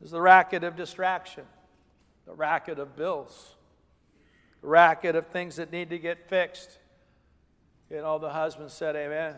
There's 0.00 0.10
the 0.12 0.20
racket 0.20 0.64
of 0.64 0.76
distraction, 0.76 1.44
the 2.26 2.34
racket 2.34 2.78
of 2.78 2.96
bills, 2.96 3.54
the 4.60 4.68
racket 4.68 5.16
of 5.16 5.26
things 5.28 5.56
that 5.56 5.72
need 5.72 5.90
to 5.90 5.98
get 5.98 6.28
fixed. 6.28 6.78
And 7.90 8.00
all 8.00 8.18
the 8.18 8.30
husbands 8.30 8.74
said, 8.74 8.96
Amen. 8.96 9.34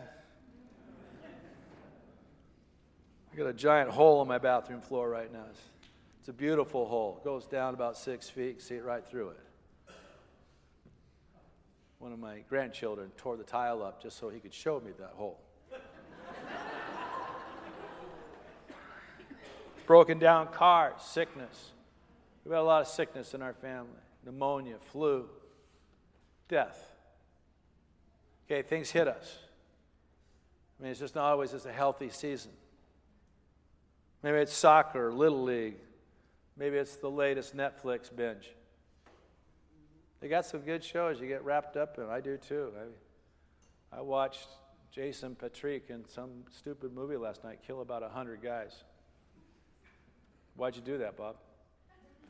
I 3.31 3.37
got 3.37 3.47
a 3.47 3.53
giant 3.53 3.89
hole 3.89 4.21
in 4.21 4.27
my 4.27 4.39
bathroom 4.39 4.81
floor 4.81 5.09
right 5.09 5.31
now. 5.31 5.45
It's, 5.49 5.61
it's 6.19 6.29
a 6.29 6.33
beautiful 6.33 6.85
hole. 6.85 7.17
It 7.21 7.23
goes 7.23 7.47
down 7.47 7.73
about 7.73 7.97
six 7.97 8.29
feet, 8.29 8.61
see 8.61 8.75
it 8.75 8.83
right 8.83 9.07
through 9.07 9.29
it. 9.29 9.39
One 11.97 12.11
of 12.11 12.19
my 12.19 12.39
grandchildren 12.49 13.11
tore 13.15 13.37
the 13.37 13.43
tile 13.43 13.81
up 13.81 14.01
just 14.01 14.17
so 14.17 14.29
he 14.29 14.39
could 14.39 14.53
show 14.53 14.79
me 14.79 14.91
that 14.99 15.11
hole. 15.15 15.39
Broken 19.85 20.19
down 20.19 20.47
cars, 20.47 21.01
sickness. 21.01 21.71
We've 22.43 22.53
had 22.53 22.61
a 22.61 22.63
lot 22.63 22.81
of 22.81 22.87
sickness 22.87 23.33
in 23.33 23.41
our 23.41 23.53
family 23.53 23.89
pneumonia, 24.23 24.75
flu, 24.91 25.25
death. 26.47 26.91
Okay, 28.45 28.61
things 28.61 28.91
hit 28.91 29.07
us. 29.07 29.37
I 30.79 30.83
mean, 30.83 30.91
it's 30.91 30.99
just 30.99 31.15
not 31.15 31.25
always 31.25 31.51
just 31.51 31.65
a 31.65 31.71
healthy 31.71 32.09
season. 32.09 32.51
Maybe 34.23 34.37
it's 34.37 34.53
soccer, 34.53 35.11
little 35.11 35.43
league. 35.43 35.77
Maybe 36.57 36.77
it's 36.77 36.95
the 36.97 37.09
latest 37.09 37.55
Netflix 37.55 38.15
binge. 38.15 38.51
They 40.19 40.27
got 40.27 40.45
some 40.45 40.61
good 40.61 40.83
shows 40.83 41.19
you 41.19 41.27
get 41.27 41.43
wrapped 41.43 41.77
up 41.77 41.97
in. 41.97 42.05
I 42.05 42.19
do 42.19 42.37
too. 42.37 42.71
I, 43.91 43.97
I 43.97 44.01
watched 44.01 44.47
Jason 44.91 45.35
Patric 45.35 45.85
in 45.89 46.07
some 46.07 46.29
stupid 46.51 46.93
movie 46.93 47.17
last 47.17 47.43
night 47.43 47.59
kill 47.65 47.81
about 47.81 48.03
100 48.03 48.41
guys. 48.41 48.83
Why'd 50.61 50.75
you 50.75 50.83
do 50.83 50.99
that, 50.99 51.17
Bob? 51.17 51.37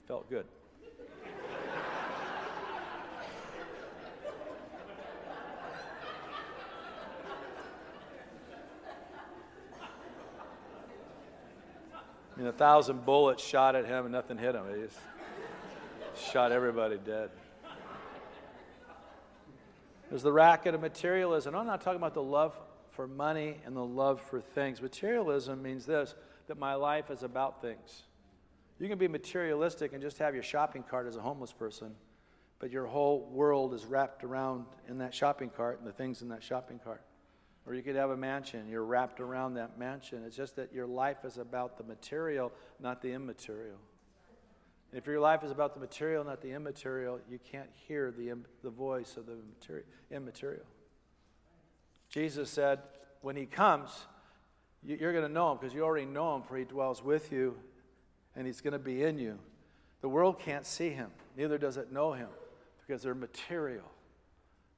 Felt 0.07 0.29
good. 0.29 0.45
I 12.33 12.37
mean, 12.37 12.47
a 12.47 12.53
thousand 12.53 13.05
bullets 13.05 13.43
shot 13.43 13.75
at 13.75 13.85
him 13.85 14.05
and 14.05 14.13
nothing 14.13 14.37
hit 14.37 14.55
him. 14.55 14.63
He 14.73 14.81
just 14.83 16.31
shot 16.31 16.53
everybody 16.53 16.99
dead. 17.05 17.31
There's 20.09 20.23
the 20.23 20.31
racket 20.31 20.73
of 20.73 20.79
materialism. 20.79 21.53
I'm 21.53 21.67
not 21.67 21.81
talking 21.81 21.99
about 21.99 22.13
the 22.13 22.23
love 22.23 22.57
for 22.91 23.09
money 23.09 23.57
and 23.65 23.75
the 23.75 23.83
love 23.83 24.21
for 24.21 24.39
things. 24.39 24.81
Materialism 24.81 25.61
means 25.61 25.85
this 25.85 26.15
that 26.47 26.57
my 26.57 26.75
life 26.75 27.11
is 27.11 27.23
about 27.23 27.61
things. 27.61 28.03
You 28.81 28.87
can 28.87 28.97
be 28.97 29.07
materialistic 29.07 29.93
and 29.93 30.01
just 30.01 30.17
have 30.17 30.33
your 30.33 30.41
shopping 30.41 30.81
cart 30.81 31.05
as 31.05 31.15
a 31.15 31.21
homeless 31.21 31.53
person, 31.53 31.93
but 32.57 32.71
your 32.71 32.87
whole 32.87 33.29
world 33.31 33.75
is 33.75 33.85
wrapped 33.85 34.23
around 34.23 34.65
in 34.89 34.97
that 34.97 35.13
shopping 35.13 35.51
cart 35.51 35.77
and 35.77 35.87
the 35.87 35.91
things 35.91 36.23
in 36.23 36.29
that 36.29 36.41
shopping 36.41 36.79
cart. 36.83 37.03
Or 37.67 37.75
you 37.75 37.83
could 37.83 37.95
have 37.95 38.09
a 38.09 38.17
mansion, 38.17 38.67
you're 38.67 38.83
wrapped 38.83 39.19
around 39.19 39.53
that 39.53 39.77
mansion. 39.77 40.23
It's 40.25 40.35
just 40.35 40.55
that 40.55 40.73
your 40.73 40.87
life 40.87 41.25
is 41.25 41.37
about 41.37 41.77
the 41.77 41.83
material, 41.83 42.51
not 42.79 43.03
the 43.03 43.11
immaterial. 43.13 43.77
If 44.91 45.05
your 45.05 45.19
life 45.19 45.43
is 45.43 45.51
about 45.51 45.75
the 45.75 45.79
material, 45.79 46.23
not 46.23 46.41
the 46.41 46.49
immaterial, 46.49 47.19
you 47.29 47.37
can't 47.51 47.69
hear 47.87 48.09
the, 48.09 48.33
the 48.63 48.71
voice 48.71 49.15
of 49.15 49.27
the 49.27 49.35
material, 49.59 49.85
immaterial. 50.09 50.65
Jesus 52.09 52.49
said, 52.49 52.79
when 53.21 53.35
he 53.35 53.45
comes, 53.45 53.91
you're 54.83 55.13
going 55.13 55.27
to 55.27 55.31
know 55.31 55.51
him 55.51 55.59
because 55.61 55.75
you 55.75 55.83
already 55.83 56.07
know 56.07 56.35
him, 56.35 56.41
for 56.41 56.57
he 56.57 56.63
dwells 56.63 57.03
with 57.03 57.31
you 57.31 57.57
and 58.35 58.45
he's 58.47 58.61
going 58.61 58.73
to 58.73 58.79
be 58.79 59.03
in 59.03 59.17
you. 59.17 59.37
The 60.01 60.09
world 60.09 60.39
can't 60.39 60.65
see 60.65 60.89
him, 60.89 61.11
neither 61.37 61.57
does 61.57 61.77
it 61.77 61.91
know 61.91 62.13
him 62.13 62.29
because 62.85 63.03
they're 63.03 63.15
material. 63.15 63.85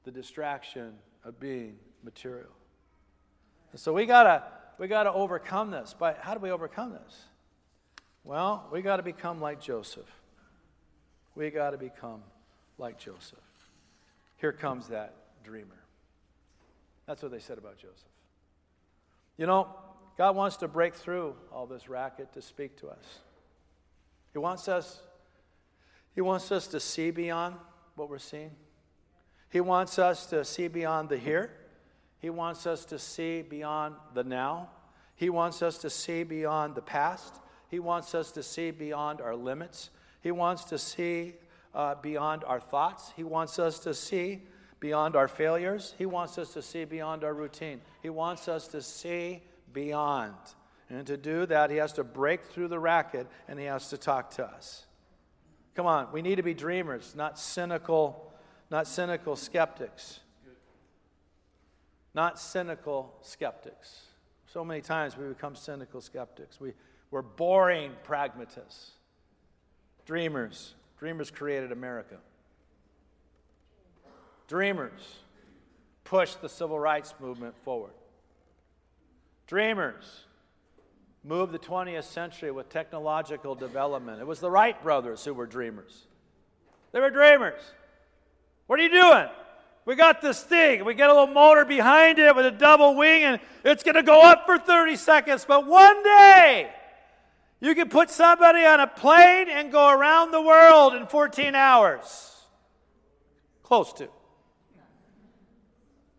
The 0.04 0.10
distraction 0.10 0.92
of 1.24 1.40
being 1.40 1.76
material. 2.02 2.50
And 3.72 3.80
so 3.80 3.92
we 3.92 4.04
gotta 4.06 4.44
we 4.78 4.86
gotta 4.86 5.12
overcome 5.12 5.70
this. 5.70 5.94
But 5.98 6.18
how 6.20 6.34
do 6.34 6.40
we 6.40 6.50
overcome 6.50 6.92
this? 6.92 7.24
Well, 8.22 8.68
we 8.70 8.82
got 8.82 8.96
to 8.96 9.02
become 9.02 9.40
like 9.40 9.60
Joseph. 9.60 10.10
We 11.34 11.50
got 11.50 11.70
to 11.70 11.78
become 11.78 12.22
like 12.78 12.98
Joseph. 12.98 13.38
Here 14.36 14.52
comes 14.52 14.88
that 14.88 15.14
dreamer. 15.42 15.82
That's 17.06 17.22
what 17.22 17.32
they 17.32 17.38
said 17.38 17.58
about 17.58 17.76
Joseph. 17.76 17.98
You 19.36 19.46
know, 19.46 19.68
God 20.16 20.36
wants 20.36 20.56
to 20.58 20.68
break 20.68 20.94
through 20.94 21.34
all 21.52 21.66
this 21.66 21.88
racket 21.88 22.32
to 22.34 22.42
speak 22.42 22.76
to 22.78 22.88
us. 22.88 23.18
He 24.34 24.38
wants 24.38 24.68
us 24.68 25.00
he 26.14 26.20
wants 26.20 26.52
us 26.52 26.68
to 26.68 26.78
see 26.78 27.10
beyond 27.10 27.56
what 27.96 28.08
we're 28.08 28.18
seeing. 28.18 28.52
He 29.50 29.60
wants 29.60 29.98
us 29.98 30.26
to 30.26 30.44
see 30.44 30.68
beyond 30.68 31.08
the 31.08 31.18
here. 31.18 31.50
He 32.20 32.30
wants 32.30 32.66
us 32.66 32.84
to 32.86 32.98
see 32.98 33.42
beyond 33.42 33.96
the 34.14 34.22
now. 34.22 34.70
He 35.16 35.28
wants 35.28 35.60
us 35.60 35.78
to 35.78 35.90
see 35.90 36.22
beyond 36.22 36.76
the 36.76 36.82
past. 36.82 37.40
He 37.68 37.80
wants 37.80 38.14
us 38.14 38.30
to 38.32 38.42
see 38.42 38.70
beyond 38.70 39.20
our 39.20 39.34
limits. 39.34 39.90
He 40.20 40.30
wants 40.30 40.64
to 40.66 40.78
see 40.78 41.34
uh, 41.74 41.96
beyond 41.96 42.44
our 42.44 42.60
thoughts. 42.60 43.12
He 43.16 43.24
wants 43.24 43.58
us 43.58 43.80
to 43.80 43.92
see 43.92 44.42
beyond 44.78 45.16
our 45.16 45.28
failures. 45.28 45.94
He 45.98 46.06
wants 46.06 46.38
us 46.38 46.52
to 46.54 46.62
see 46.62 46.84
beyond 46.84 47.24
our 47.24 47.34
routine. 47.34 47.80
He 48.02 48.10
wants 48.10 48.46
us 48.46 48.68
to 48.68 48.82
see 48.82 49.42
beyond. 49.72 50.34
And 50.90 51.06
to 51.06 51.16
do 51.16 51.46
that, 51.46 51.70
he 51.70 51.76
has 51.78 51.92
to 51.94 52.04
break 52.04 52.44
through 52.44 52.68
the 52.68 52.78
racket 52.78 53.26
and 53.48 53.58
he 53.58 53.64
has 53.66 53.88
to 53.90 53.96
talk 53.96 54.30
to 54.32 54.44
us. 54.44 54.86
Come 55.74 55.86
on, 55.86 56.12
we 56.12 56.22
need 56.22 56.36
to 56.36 56.42
be 56.42 56.54
dreamers, 56.54 57.14
not 57.16 57.38
cynical, 57.38 58.32
not 58.70 58.86
cynical 58.86 59.34
skeptics. 59.34 60.20
Not 62.14 62.38
cynical 62.38 63.12
skeptics. 63.22 64.02
So 64.46 64.64
many 64.64 64.80
times 64.80 65.16
we 65.16 65.26
become 65.26 65.56
cynical 65.56 66.00
skeptics. 66.00 66.60
We, 66.60 66.74
we're 67.10 67.22
boring 67.22 67.90
pragmatists. 68.04 68.92
Dreamers. 70.06 70.74
Dreamers 70.98 71.30
created 71.32 71.72
America. 71.72 72.18
Dreamers 74.46 75.16
pushed 76.04 76.40
the 76.40 76.48
civil 76.48 76.78
rights 76.78 77.14
movement 77.18 77.56
forward. 77.64 77.94
Dreamers 79.48 80.26
moved 81.24 81.52
the 81.52 81.58
20th 81.58 82.04
century 82.04 82.50
with 82.50 82.68
technological 82.68 83.54
development. 83.54 84.20
It 84.20 84.26
was 84.26 84.40
the 84.40 84.50
Wright 84.50 84.80
brothers 84.82 85.24
who 85.24 85.32
were 85.32 85.46
dreamers. 85.46 86.06
They 86.92 87.00
were 87.00 87.10
dreamers. 87.10 87.60
What 88.66 88.78
are 88.78 88.82
you 88.82 88.90
doing? 88.90 89.28
We 89.86 89.96
got 89.96 90.22
this 90.22 90.42
thing. 90.42 90.84
We 90.84 90.94
got 90.94 91.10
a 91.10 91.12
little 91.12 91.34
motor 91.34 91.64
behind 91.64 92.18
it 92.18 92.34
with 92.36 92.46
a 92.46 92.50
double 92.50 92.94
wing, 92.94 93.22
and 93.22 93.40
it's 93.64 93.82
going 93.82 93.96
to 93.96 94.02
go 94.02 94.22
up 94.22 94.46
for 94.46 94.58
30 94.58 94.96
seconds. 94.96 95.44
But 95.46 95.66
one 95.66 96.02
day, 96.02 96.70
you 97.60 97.74
can 97.74 97.88
put 97.88 98.10
somebody 98.10 98.64
on 98.64 98.80
a 98.80 98.86
plane 98.86 99.48
and 99.48 99.72
go 99.72 99.88
around 99.88 100.30
the 100.30 100.40
world 100.40 100.94
in 100.94 101.06
14 101.06 101.54
hours. 101.54 102.32
Close 103.62 103.92
to. 103.94 104.08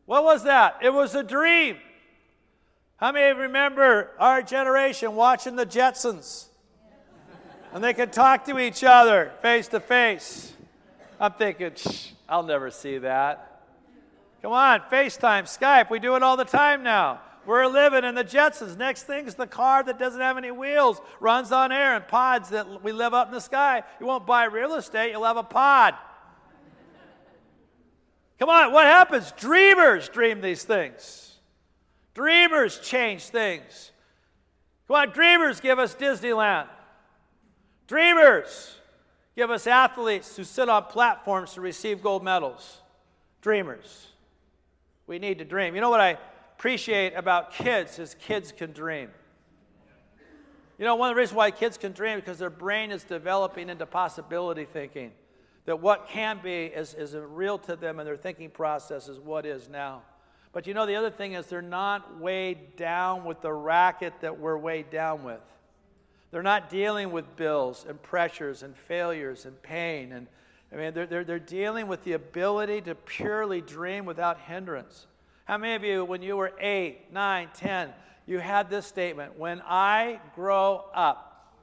What 0.06 0.24
was 0.24 0.44
that? 0.44 0.80
It 0.84 0.92
was 0.92 1.16
a 1.16 1.24
dream. 1.24 1.78
How 2.98 3.12
many 3.12 3.38
remember 3.38 4.12
our 4.18 4.42
generation 4.42 5.16
watching 5.16 5.56
the 5.56 5.66
Jetsons? 5.66 6.46
And 7.74 7.84
they 7.84 7.94
could 7.94 8.14
talk 8.14 8.46
to 8.46 8.58
each 8.58 8.84
other 8.86 9.34
face 9.42 9.68
to 9.70 9.82
face. 9.82 10.54
I'm 11.20 11.34
thinking, 11.34 11.74
I'll 12.30 12.44
never 12.44 12.72
see 12.72 13.00
that. 13.00 13.64
Come 14.42 14.54
on, 14.54 14.82
FaceTime, 14.92 15.44
Skype, 15.44 15.90
we 15.90 16.00
do 16.00 16.16
it 16.16 16.24
all 16.24 16.38
the 16.38 16.46
time 16.46 16.84
now. 16.84 17.20
We're 17.46 17.68
living 17.68 18.04
in 18.04 18.16
the 18.16 18.24
Jetsons. 18.24 18.78
Next 18.78 19.04
thing 19.04 19.28
is 19.28 19.36
the 19.36 19.46
car 19.46 19.84
that 19.84 20.00
doesn't 20.00 20.22
have 20.22 20.38
any 20.38 20.52
wheels, 20.52 21.02
runs 21.20 21.52
on 21.52 21.72
air, 21.72 21.96
and 21.96 22.08
pods 22.08 22.50
that 22.50 22.84
we 22.84 22.92
live 22.92 23.14
up 23.14 23.28
in 23.28 23.34
the 23.34 23.42
sky. 23.42 23.84
You 24.00 24.06
won't 24.06 24.26
buy 24.26 24.46
real 24.46 24.76
estate, 24.76 25.12
you'll 25.12 25.26
have 25.26 25.38
a 25.38 25.44
pod. 25.44 25.96
Come 28.40 28.50
on, 28.50 28.72
what 28.72 28.86
happens? 28.86 29.32
Dreamers 29.34 30.10
dream 30.10 30.42
these 30.42 30.64
things. 30.64 31.35
Dreamers 32.16 32.80
change 32.80 33.26
things. 33.26 33.92
Come 34.88 34.96
on, 34.96 35.10
dreamers 35.10 35.60
give 35.60 35.78
us 35.78 35.94
Disneyland. 35.94 36.68
Dreamers 37.88 38.76
give 39.36 39.52
us 39.52 39.68
athletes 39.68 40.36
who 40.36 40.46
sit 40.46 40.70
on 40.70 40.86
platforms 40.86 41.54
to 41.54 41.62
receive 41.62 42.02
gold 42.02 42.24
medals. 42.24 42.82
Dreamers. 43.42 44.08
We 45.08 45.20
need 45.20 45.38
to 45.40 45.46
dream. 45.46 45.76
You 45.76 45.82
know 45.82 45.90
what 45.90 46.00
I 46.00 46.18
appreciate 46.58 47.14
about 47.16 47.52
kids 47.52 48.00
is 48.00 48.16
kids 48.16 48.52
can 48.52 48.72
dream. 48.72 49.10
You 50.78 50.86
know, 50.86 50.96
one 50.96 51.10
of 51.10 51.16
the 51.16 51.20
reasons 51.20 51.36
why 51.36 51.52
kids 51.52 51.78
can 51.78 51.92
dream 51.92 52.18
is 52.18 52.22
because 52.22 52.40
their 52.40 52.50
brain 52.50 52.92
is 52.92 53.04
developing 53.04 53.70
into 53.70 53.86
possibility 53.86 54.66
thinking. 54.66 55.12
That 55.66 55.82
what 55.82 56.08
can 56.08 56.40
be 56.42 56.66
is, 56.66 56.94
is 56.94 57.16
real 57.16 57.58
to 57.60 57.76
them 57.76 58.00
and 58.00 58.08
their 58.08 58.18
thinking 58.18 58.52
process 58.52 59.10
is 59.10 59.20
what 59.20 59.46
is 59.46 59.68
now. 59.68 60.04
But 60.56 60.68
you 60.68 60.74
know, 60.74 60.86
the 60.86 60.96
other 60.96 61.10
thing 61.10 61.34
is 61.34 61.48
they're 61.48 61.62
not 61.62 62.22
weighed 62.22 62.78
down 62.78 63.26
with 63.26 63.42
the 63.42 63.52
racket 63.52 64.14
that 64.22 64.40
we're 64.40 64.56
weighed 64.56 64.90
down 64.90 65.26
with. 65.26 65.42
They're 66.32 66.42
not 66.42 66.70
dealing 66.70 67.12
with 67.12 67.36
bills 67.36 67.86
and 67.86 68.02
pressures 68.02 68.64
and 68.64 68.74
failures 68.74 69.46
and 69.46 69.62
pain. 69.62 70.14
And 70.14 70.28
I 70.72 70.78
mean, 70.78 70.94
they're, 70.94 71.08
they're, 71.08 71.26
they're 71.26 71.40
dealing 71.40 71.88
with 71.88 72.06
the 72.06 72.14
ability 72.14 72.80
to 72.84 72.96
purely 72.96 73.60
dream 73.60 74.06
without 74.06 74.40
hindrance. 74.40 75.08
How 75.44 75.58
many 75.58 75.76
of 75.76 75.84
you, 75.84 76.06
when 76.06 76.22
you 76.22 76.38
were 76.38 76.54
eight, 76.62 77.12
nine, 77.12 77.50
ten, 77.54 77.90
you 78.26 78.40
had 78.40 78.70
this 78.70 78.86
statement 78.86 79.38
when 79.38 79.62
I 79.66 80.22
grow 80.36 80.86
up, 80.94 81.54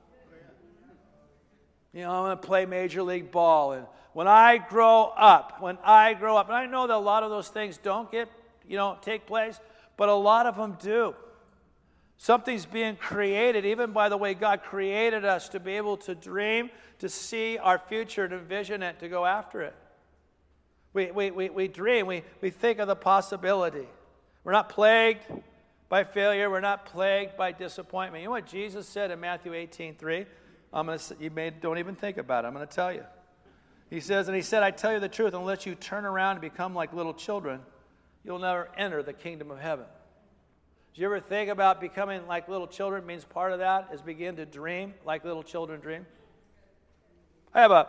you 1.95 2.03
know, 2.03 2.11
I'm 2.11 2.27
going 2.27 2.37
to 2.37 2.47
play 2.47 2.67
Major 2.67 3.03
League 3.03 3.31
Ball. 3.31 3.73
And 3.73 3.87
when 4.13 4.29
I 4.29 4.59
grow 4.59 5.05
up, 5.17 5.63
when 5.63 5.79
I 5.83 6.13
grow 6.13 6.37
up, 6.37 6.49
and 6.49 6.57
I 6.57 6.67
know 6.67 6.87
that 6.87 6.95
a 6.95 6.99
lot 6.99 7.23
of 7.23 7.31
those 7.31 7.49
things 7.49 7.79
don't 7.79 8.13
get, 8.13 8.29
you 8.69 8.77
know, 8.77 8.99
take 9.01 9.27
place, 9.27 9.61
but 9.97 10.09
a 10.09 10.15
lot 10.15 10.47
of 10.47 10.57
them 10.57 10.77
do. 10.81 11.15
Something's 12.17 12.67
being 12.67 12.97
created, 12.97 13.65
even 13.65 13.93
by 13.93 14.09
the 14.09 14.17
way 14.17 14.35
God 14.35 14.63
created 14.63 15.25
us 15.25 15.49
to 15.51 15.61
be 15.61 15.73
able 15.73 15.97
to 15.99 16.15
dream, 16.15 16.71
to 17.01 17.09
see 17.09 17.59
our 17.59 17.79
future, 17.79 18.29
to 18.29 18.37
envision 18.37 18.83
it, 18.83 19.01
to 19.01 19.09
go 19.09 19.27
after 19.27 19.63
it. 19.63 19.75
We, 20.93 21.11
we, 21.11 21.31
we, 21.31 21.51
we 21.51 21.69
dream, 21.69 22.07
we, 22.07 22.23
we 22.41 22.51
think 22.51 22.79
of 22.79 22.87
the 22.87 22.95
possibility. 22.95 23.89
We're 24.45 24.53
not 24.53 24.69
plagued 24.69 25.25
by 25.89 26.05
failure, 26.05 26.49
we're 26.49 26.61
not 26.61 26.87
plagued 26.87 27.37
by 27.37 27.53
disappointment. 27.53 28.23
You 28.23 28.29
know 28.29 28.33
what 28.33 28.47
Jesus 28.47 28.89
said 28.89 29.11
in 29.11 29.21
Matthew 29.21 29.53
18 29.53 29.97
3? 29.97 30.27
I'm 30.73 30.87
gonna, 30.87 30.99
you 31.21 31.31
may, 31.31 31.51
don't 31.51 31.79
even 31.79 31.95
think 31.95 32.19
about 32.19 32.45
it. 32.45 32.49
I'm 32.49 32.55
going 32.55 32.67
to 32.67 32.75
tell 32.75 32.93
you. 32.93 33.05
He 33.91 34.01
says, 34.01 34.27
and 34.27 34.35
he 34.35 34.43
said, 34.43 34.63
I 34.63 34.71
tell 34.71 34.93
you 34.93 35.01
the 35.01 35.09
truth, 35.09 35.35
unless 35.35 35.67
you 35.67 35.75
turn 35.75 36.07
around 36.07 36.37
and 36.37 36.41
become 36.41 36.75
like 36.75 36.95
little 36.95 37.13
children, 37.13 37.61
you'll 38.25 38.39
never 38.39 38.69
enter 38.77 39.03
the 39.03 39.13
kingdom 39.13 39.51
of 39.51 39.59
heaven. 39.59 39.87
Do 40.95 41.01
you 41.01 41.07
ever 41.07 41.21
think 41.21 41.49
about 41.49 41.81
becoming 41.81 42.27
like 42.27 42.49
little 42.49 42.67
children? 42.67 43.07
Means 43.07 43.25
part 43.25 43.53
of 43.53 43.61
that 43.61 43.89
is 43.95 44.03
begin 44.03 44.37
to 44.37 44.45
dream 44.45 44.95
like 45.07 45.25
little 45.25 45.43
children 45.43 45.81
dream. 45.81 46.05
I 47.55 47.63
have 47.63 47.71
a, 47.71 47.89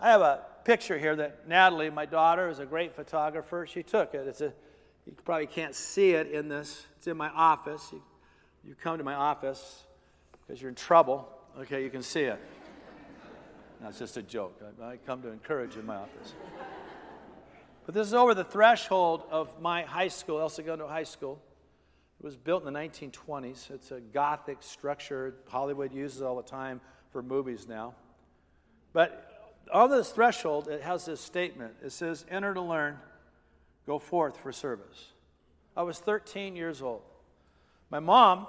I 0.00 0.10
have 0.10 0.22
a 0.22 0.42
picture 0.64 0.98
here 0.98 1.14
that 1.16 1.46
Natalie, 1.46 1.90
my 1.90 2.06
daughter, 2.06 2.48
is 2.48 2.58
a 2.58 2.66
great 2.66 2.94
photographer. 2.94 3.66
She 3.66 3.82
took 3.82 4.14
it. 4.14 4.26
It's 4.26 4.40
a, 4.40 4.52
you 5.06 5.12
probably 5.24 5.46
can't 5.46 5.74
see 5.74 6.12
it 6.12 6.30
in 6.30 6.48
this. 6.48 6.86
It's 6.96 7.06
in 7.06 7.16
my 7.16 7.28
office. 7.28 7.90
You, 7.92 8.02
you 8.64 8.74
come 8.74 8.98
to 8.98 9.04
my 9.04 9.14
office 9.14 9.84
because 10.46 10.60
you're 10.60 10.70
in 10.70 10.74
trouble. 10.74 11.28
Okay, 11.60 11.84
you 11.84 11.90
can 11.90 12.02
see 12.02 12.22
it. 12.22 12.40
That's 13.80 13.98
just 13.98 14.16
a 14.16 14.22
joke. 14.22 14.60
I, 14.82 14.84
I 14.84 14.96
come 14.96 15.22
to 15.22 15.28
encourage 15.28 15.76
in 15.76 15.84
my 15.84 15.96
office. 15.96 16.34
But 17.86 17.94
this 17.94 18.08
is 18.08 18.14
over 18.14 18.34
the 18.34 18.44
threshold 18.44 19.22
of 19.30 19.60
my 19.60 19.82
high 19.82 20.08
school, 20.08 20.40
El 20.40 20.48
Segundo 20.48 20.88
High 20.88 21.04
School. 21.04 21.40
It 22.18 22.24
was 22.24 22.36
built 22.36 22.66
in 22.66 22.72
the 22.72 22.78
1920s. 22.78 23.70
It's 23.70 23.92
a 23.92 24.00
Gothic 24.00 24.58
structure. 24.60 25.36
Hollywood 25.46 25.92
uses 25.92 26.20
all 26.20 26.36
the 26.36 26.42
time 26.42 26.80
for 27.12 27.22
movies 27.22 27.68
now. 27.68 27.94
But 28.92 29.62
on 29.72 29.88
this 29.90 30.10
threshold, 30.10 30.66
it 30.66 30.82
has 30.82 31.04
this 31.04 31.20
statement. 31.20 31.74
It 31.80 31.92
says, 31.92 32.26
Enter 32.28 32.54
to 32.54 32.60
learn, 32.60 32.98
go 33.86 34.00
forth 34.00 34.36
for 34.36 34.50
service. 34.50 35.12
I 35.76 35.84
was 35.84 36.00
13 36.00 36.56
years 36.56 36.82
old. 36.82 37.02
My 37.88 38.00
mom 38.00 38.48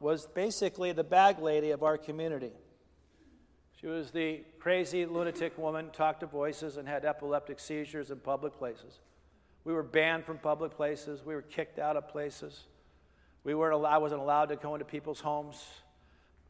was 0.00 0.26
basically 0.28 0.92
the 0.92 1.04
bag 1.04 1.40
lady 1.40 1.72
of 1.72 1.82
our 1.82 1.98
community. 1.98 2.52
She 3.80 3.86
was 3.86 4.10
the 4.10 4.40
crazy 4.58 5.06
lunatic 5.06 5.56
woman, 5.56 5.90
talked 5.92 6.20
to 6.20 6.26
voices, 6.26 6.78
and 6.78 6.88
had 6.88 7.04
epileptic 7.04 7.60
seizures 7.60 8.10
in 8.10 8.18
public 8.18 8.58
places. 8.58 8.98
We 9.64 9.72
were 9.72 9.84
banned 9.84 10.24
from 10.24 10.38
public 10.38 10.72
places. 10.72 11.24
We 11.24 11.34
were 11.34 11.42
kicked 11.42 11.78
out 11.78 11.96
of 11.96 12.08
places. 12.08 12.64
We 13.44 13.54
weren't 13.54 13.74
allowed, 13.74 13.94
I 13.94 13.98
wasn't 13.98 14.20
allowed 14.20 14.46
to 14.46 14.56
go 14.56 14.74
into 14.74 14.84
people's 14.84 15.20
homes. 15.20 15.64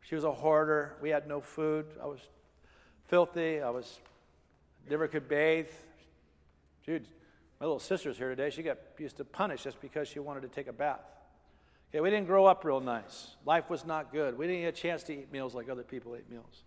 She 0.00 0.14
was 0.14 0.24
a 0.24 0.32
hoarder. 0.32 0.96
We 1.02 1.10
had 1.10 1.28
no 1.28 1.40
food. 1.40 1.84
I 2.02 2.06
was 2.06 2.20
filthy. 3.08 3.60
I 3.60 3.68
was 3.68 4.00
never 4.88 5.06
could 5.06 5.28
bathe. 5.28 5.68
Dude, 6.86 7.06
my 7.60 7.66
little 7.66 7.78
sister's 7.78 8.16
here 8.16 8.30
today. 8.30 8.48
She 8.48 8.62
got 8.62 8.78
used 8.98 9.18
to 9.18 9.24
punish 9.24 9.64
just 9.64 9.82
because 9.82 10.08
she 10.08 10.18
wanted 10.18 10.40
to 10.42 10.48
take 10.48 10.66
a 10.66 10.72
bath. 10.72 11.04
Okay, 11.90 12.00
we 12.00 12.08
didn't 12.08 12.26
grow 12.26 12.46
up 12.46 12.64
real 12.64 12.80
nice. 12.80 13.36
Life 13.44 13.68
was 13.68 13.84
not 13.84 14.12
good. 14.12 14.38
We 14.38 14.46
didn't 14.46 14.62
get 14.62 14.68
a 14.68 14.80
chance 14.80 15.02
to 15.04 15.12
eat 15.12 15.30
meals 15.30 15.54
like 15.54 15.68
other 15.68 15.82
people 15.82 16.16
ate 16.16 16.30
meals. 16.30 16.64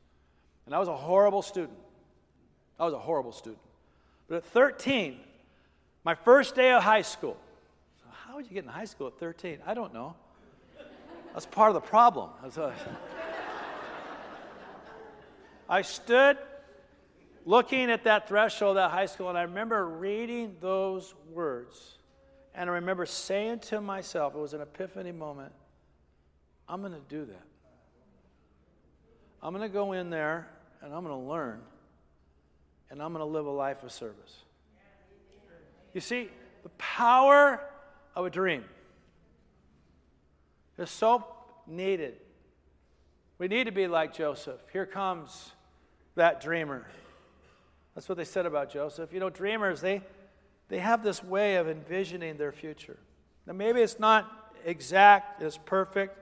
And 0.65 0.75
I 0.75 0.79
was 0.79 0.87
a 0.87 0.95
horrible 0.95 1.41
student. 1.41 1.77
I 2.79 2.85
was 2.85 2.93
a 2.93 2.99
horrible 2.99 3.31
student. 3.31 3.61
But 4.27 4.37
at 4.37 4.45
13, 4.45 5.17
my 6.03 6.15
first 6.15 6.55
day 6.55 6.71
of 6.71 6.83
high 6.83 7.01
school, 7.01 7.37
how 8.11 8.35
would 8.35 8.45
you 8.45 8.53
get 8.53 8.63
in 8.63 8.69
high 8.69 8.85
school 8.85 9.07
at 9.07 9.19
13? 9.19 9.59
I 9.65 9.73
don't 9.73 9.93
know. 9.93 10.15
That's 11.33 11.45
part 11.45 11.69
of 11.69 11.75
the 11.75 11.81
problem. 11.81 12.29
I 15.69 15.81
stood 15.81 16.37
looking 17.45 17.89
at 17.91 18.03
that 18.03 18.27
threshold 18.27 18.77
at 18.77 18.91
high 18.91 19.05
school, 19.05 19.29
and 19.29 19.37
I 19.37 19.43
remember 19.43 19.87
reading 19.87 20.55
those 20.59 21.13
words. 21.31 21.97
And 22.53 22.69
I 22.69 22.73
remember 22.73 23.05
saying 23.05 23.59
to 23.59 23.79
myself, 23.79 24.35
it 24.35 24.39
was 24.39 24.53
an 24.53 24.61
epiphany 24.61 25.11
moment 25.11 25.53
I'm 26.67 26.79
going 26.81 26.93
to 26.93 26.99
do 27.09 27.25
that. 27.25 27.43
I'm 29.43 29.53
going 29.53 29.67
to 29.67 29.73
go 29.73 29.93
in 29.93 30.09
there 30.09 30.47
and 30.81 30.93
I'm 30.93 31.03
going 31.03 31.19
to 31.19 31.29
learn 31.29 31.61
and 32.89 33.01
I'm 33.01 33.13
going 33.13 33.25
to 33.25 33.31
live 33.31 33.45
a 33.45 33.51
life 33.51 33.83
of 33.83 33.91
service. 33.91 34.37
You 35.93 36.01
see, 36.01 36.29
the 36.63 36.69
power 36.77 37.59
of 38.15 38.25
a 38.25 38.29
dream. 38.29 38.63
is 40.77 40.89
so 40.89 41.25
needed. 41.67 42.15
We 43.37 43.47
need 43.47 43.65
to 43.65 43.71
be 43.71 43.87
like 43.87 44.13
Joseph. 44.13 44.61
Here 44.71 44.85
comes 44.85 45.51
that 46.15 46.41
dreamer. 46.41 46.85
That's 47.95 48.07
what 48.07 48.17
they 48.17 48.25
said 48.25 48.45
about 48.45 48.71
Joseph. 48.71 49.11
You 49.11 49.19
know, 49.19 49.29
dreamers, 49.29 49.81
they, 49.81 50.01
they 50.69 50.79
have 50.79 51.03
this 51.03 51.23
way 51.23 51.55
of 51.55 51.67
envisioning 51.67 52.37
their 52.37 52.51
future. 52.51 52.97
Now, 53.45 53.53
maybe 53.53 53.81
it's 53.81 53.99
not 53.99 54.53
exact, 54.65 55.41
it's 55.41 55.57
perfect, 55.57 56.17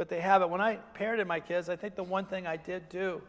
but 0.00 0.08
they 0.08 0.20
have 0.20 0.40
it. 0.40 0.48
When 0.48 0.62
I 0.62 0.78
parented 0.98 1.26
my 1.26 1.40
kids, 1.40 1.68
I 1.68 1.76
think 1.76 1.94
the 1.94 2.02
one 2.02 2.24
thing 2.24 2.46
I 2.46 2.56
did 2.56 2.88
do 2.88 3.20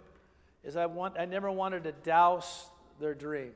is 0.63 0.77
I, 0.77 0.85
want, 0.85 1.19
I 1.19 1.25
never 1.25 1.51
wanted 1.51 1.83
to 1.83 1.91
douse 1.91 2.69
their 2.97 3.13
dream. 3.13 3.51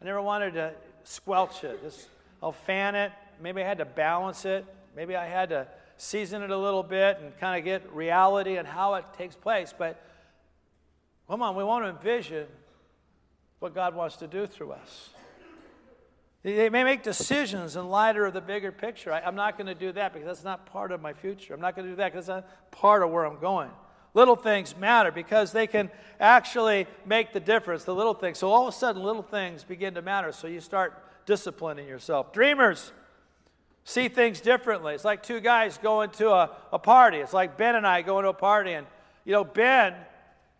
I 0.00 0.06
never 0.06 0.22
wanted 0.22 0.54
to 0.54 0.72
squelch 1.04 1.64
it. 1.64 1.82
Just 1.82 2.08
I'll 2.42 2.52
fan 2.52 2.94
it. 2.94 3.12
Maybe 3.42 3.62
I 3.62 3.68
had 3.68 3.76
to 3.76 3.84
balance 3.84 4.46
it. 4.46 4.64
Maybe 4.96 5.16
I 5.16 5.26
had 5.26 5.50
to 5.50 5.68
season 5.98 6.40
it 6.40 6.48
a 6.48 6.56
little 6.56 6.82
bit 6.82 7.18
and 7.20 7.38
kind 7.38 7.58
of 7.58 7.64
get 7.66 7.92
reality 7.92 8.56
and 8.56 8.66
how 8.66 8.94
it 8.94 9.04
takes 9.18 9.36
place. 9.36 9.74
But 9.76 10.02
come 11.28 11.42
on, 11.42 11.56
we 11.56 11.62
want 11.62 11.84
to 11.84 11.90
envision 11.90 12.46
what 13.58 13.74
God 13.74 13.94
wants 13.94 14.16
to 14.16 14.26
do 14.26 14.46
through 14.46 14.72
us. 14.72 15.10
They 16.46 16.68
may 16.68 16.84
make 16.84 17.02
decisions 17.02 17.74
in 17.74 17.88
light 17.88 18.16
of 18.16 18.32
the 18.32 18.40
bigger 18.40 18.70
picture. 18.70 19.12
I, 19.12 19.18
am 19.26 19.34
not 19.34 19.58
going 19.58 19.66
to 19.66 19.74
do 19.74 19.90
that 19.90 20.12
because 20.12 20.28
that's 20.28 20.44
not 20.44 20.64
part 20.64 20.92
of 20.92 21.02
my 21.02 21.12
future. 21.12 21.52
I'm 21.52 21.60
not 21.60 21.74
going 21.74 21.86
to 21.86 21.90
do 21.90 21.96
that 21.96 22.12
because 22.12 22.26
that's 22.26 22.44
not 22.44 22.70
part 22.70 23.02
of 23.02 23.10
where 23.10 23.26
I'm 23.26 23.40
going. 23.40 23.68
Little 24.14 24.36
things 24.36 24.76
matter 24.76 25.10
because 25.10 25.50
they 25.50 25.66
can 25.66 25.90
actually 26.20 26.86
make 27.04 27.32
the 27.32 27.40
difference, 27.40 27.82
the 27.82 27.96
little 27.96 28.14
things. 28.14 28.38
So 28.38 28.52
all 28.52 28.68
of 28.68 28.72
a 28.72 28.76
sudden, 28.76 29.02
little 29.02 29.24
things 29.24 29.64
begin 29.64 29.94
to 29.94 30.02
matter. 30.02 30.30
So 30.30 30.46
you 30.46 30.60
start 30.60 30.94
disciplining 31.26 31.88
yourself. 31.88 32.32
Dreamers 32.32 32.92
see 33.82 34.08
things 34.08 34.40
differently. 34.40 34.94
It's 34.94 35.04
like 35.04 35.24
two 35.24 35.40
guys 35.40 35.78
going 35.78 36.10
to 36.10 36.30
a, 36.30 36.52
a 36.72 36.78
party. 36.78 37.16
It's 37.16 37.32
like 37.32 37.56
Ben 37.56 37.74
and 37.74 37.84
I 37.84 38.02
going 38.02 38.22
to 38.22 38.28
a 38.28 38.32
party. 38.32 38.70
And, 38.70 38.86
you 39.24 39.32
know, 39.32 39.42
Ben 39.42 39.96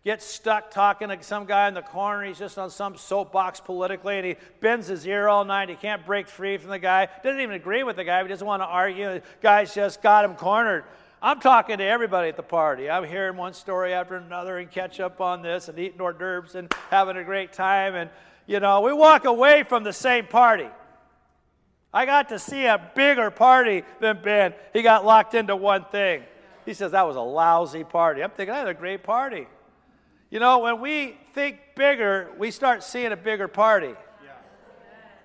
gets 0.07 0.25
stuck 0.25 0.71
talking 0.71 1.09
to 1.09 1.21
some 1.21 1.45
guy 1.45 1.67
in 1.67 1.73
the 1.73 1.81
corner. 1.81 2.23
He's 2.23 2.39
just 2.39 2.57
on 2.57 2.69
some 2.69 2.95
soapbox 2.95 3.59
politically, 3.59 4.15
and 4.15 4.25
he 4.25 4.35
bends 4.61 4.87
his 4.87 5.05
ear 5.05 5.27
all 5.27 5.43
night. 5.43 5.67
He 5.67 5.75
can't 5.75 6.05
break 6.05 6.29
free 6.29 6.55
from 6.57 6.69
the 6.69 6.79
guy. 6.79 7.09
Doesn't 7.25 7.41
even 7.41 7.55
agree 7.55 7.83
with 7.83 7.97
the 7.97 8.05
guy. 8.05 8.21
He 8.21 8.29
doesn't 8.29 8.47
want 8.47 8.61
to 8.61 8.67
argue. 8.67 9.15
The 9.15 9.21
guy's 9.41 9.75
just 9.75 10.01
got 10.01 10.23
him 10.23 10.35
cornered. 10.35 10.85
I'm 11.21 11.41
talking 11.41 11.79
to 11.79 11.83
everybody 11.83 12.29
at 12.29 12.37
the 12.37 12.41
party. 12.41 12.89
I'm 12.89 13.03
hearing 13.03 13.35
one 13.35 13.51
story 13.51 13.93
after 13.93 14.15
another 14.15 14.59
and 14.59 14.71
catch 14.71 15.01
up 15.01 15.19
on 15.19 15.41
this 15.41 15.67
and 15.67 15.77
eating 15.77 15.99
hors 15.99 16.13
d'oeuvres 16.13 16.55
and 16.55 16.73
having 16.89 17.17
a 17.17 17.23
great 17.25 17.51
time. 17.51 17.93
And 17.93 18.09
you 18.45 18.61
know, 18.61 18.79
we 18.79 18.93
walk 18.93 19.25
away 19.25 19.63
from 19.63 19.83
the 19.83 19.91
same 19.91 20.25
party. 20.25 20.69
I 21.93 22.05
got 22.05 22.29
to 22.29 22.39
see 22.39 22.65
a 22.65 22.91
bigger 22.95 23.29
party 23.29 23.83
than 23.99 24.21
Ben. 24.23 24.53
He 24.71 24.83
got 24.83 25.03
locked 25.03 25.33
into 25.33 25.57
one 25.57 25.83
thing. 25.83 26.23
He 26.65 26.73
says, 26.73 26.93
That 26.93 27.05
was 27.05 27.17
a 27.17 27.21
lousy 27.21 27.83
party. 27.83 28.23
I'm 28.23 28.29
thinking, 28.29 28.55
I 28.55 28.59
had 28.59 28.69
a 28.69 28.73
great 28.73 29.03
party. 29.03 29.47
You 30.29 30.39
know, 30.39 30.59
when 30.59 30.81
we 30.81 31.17
think 31.33 31.59
bigger, 31.75 32.29
we 32.37 32.51
start 32.51 32.83
seeing 32.83 33.11
a 33.11 33.17
bigger 33.17 33.47
party. 33.47 33.93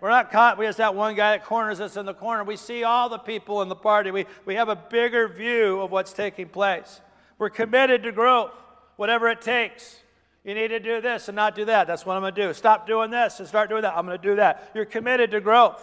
We're 0.00 0.10
not 0.10 0.32
caught. 0.32 0.58
We 0.58 0.66
just 0.66 0.78
that 0.78 0.96
one 0.96 1.14
guy 1.14 1.36
that 1.36 1.44
corners 1.44 1.80
us 1.80 1.96
in 1.96 2.06
the 2.06 2.14
corner. 2.14 2.42
We 2.42 2.56
see 2.56 2.82
all 2.82 3.08
the 3.08 3.18
people 3.18 3.62
in 3.62 3.68
the 3.68 3.76
party. 3.76 4.10
We, 4.10 4.26
we 4.44 4.56
have 4.56 4.68
a 4.68 4.74
bigger 4.74 5.28
view 5.28 5.80
of 5.80 5.92
what's 5.92 6.12
taking 6.12 6.48
place. 6.48 7.00
We're 7.38 7.50
committed 7.50 8.02
to 8.02 8.10
growth, 8.10 8.50
whatever 8.96 9.28
it 9.28 9.40
takes. 9.40 10.00
You 10.44 10.54
need 10.54 10.68
to 10.68 10.80
do 10.80 11.00
this 11.00 11.28
and 11.28 11.36
not 11.36 11.54
do 11.54 11.66
that. 11.66 11.86
That's 11.86 12.04
what 12.04 12.16
I'm 12.16 12.22
going 12.22 12.34
to 12.34 12.46
do. 12.48 12.52
Stop 12.52 12.84
doing 12.84 13.12
this 13.12 13.38
and 13.38 13.48
start 13.48 13.68
doing 13.68 13.82
that. 13.82 13.96
I'm 13.96 14.04
going 14.04 14.18
to 14.18 14.22
do 14.22 14.36
that. 14.36 14.72
You're 14.74 14.86
committed 14.86 15.30
to 15.30 15.40
growth. 15.40 15.80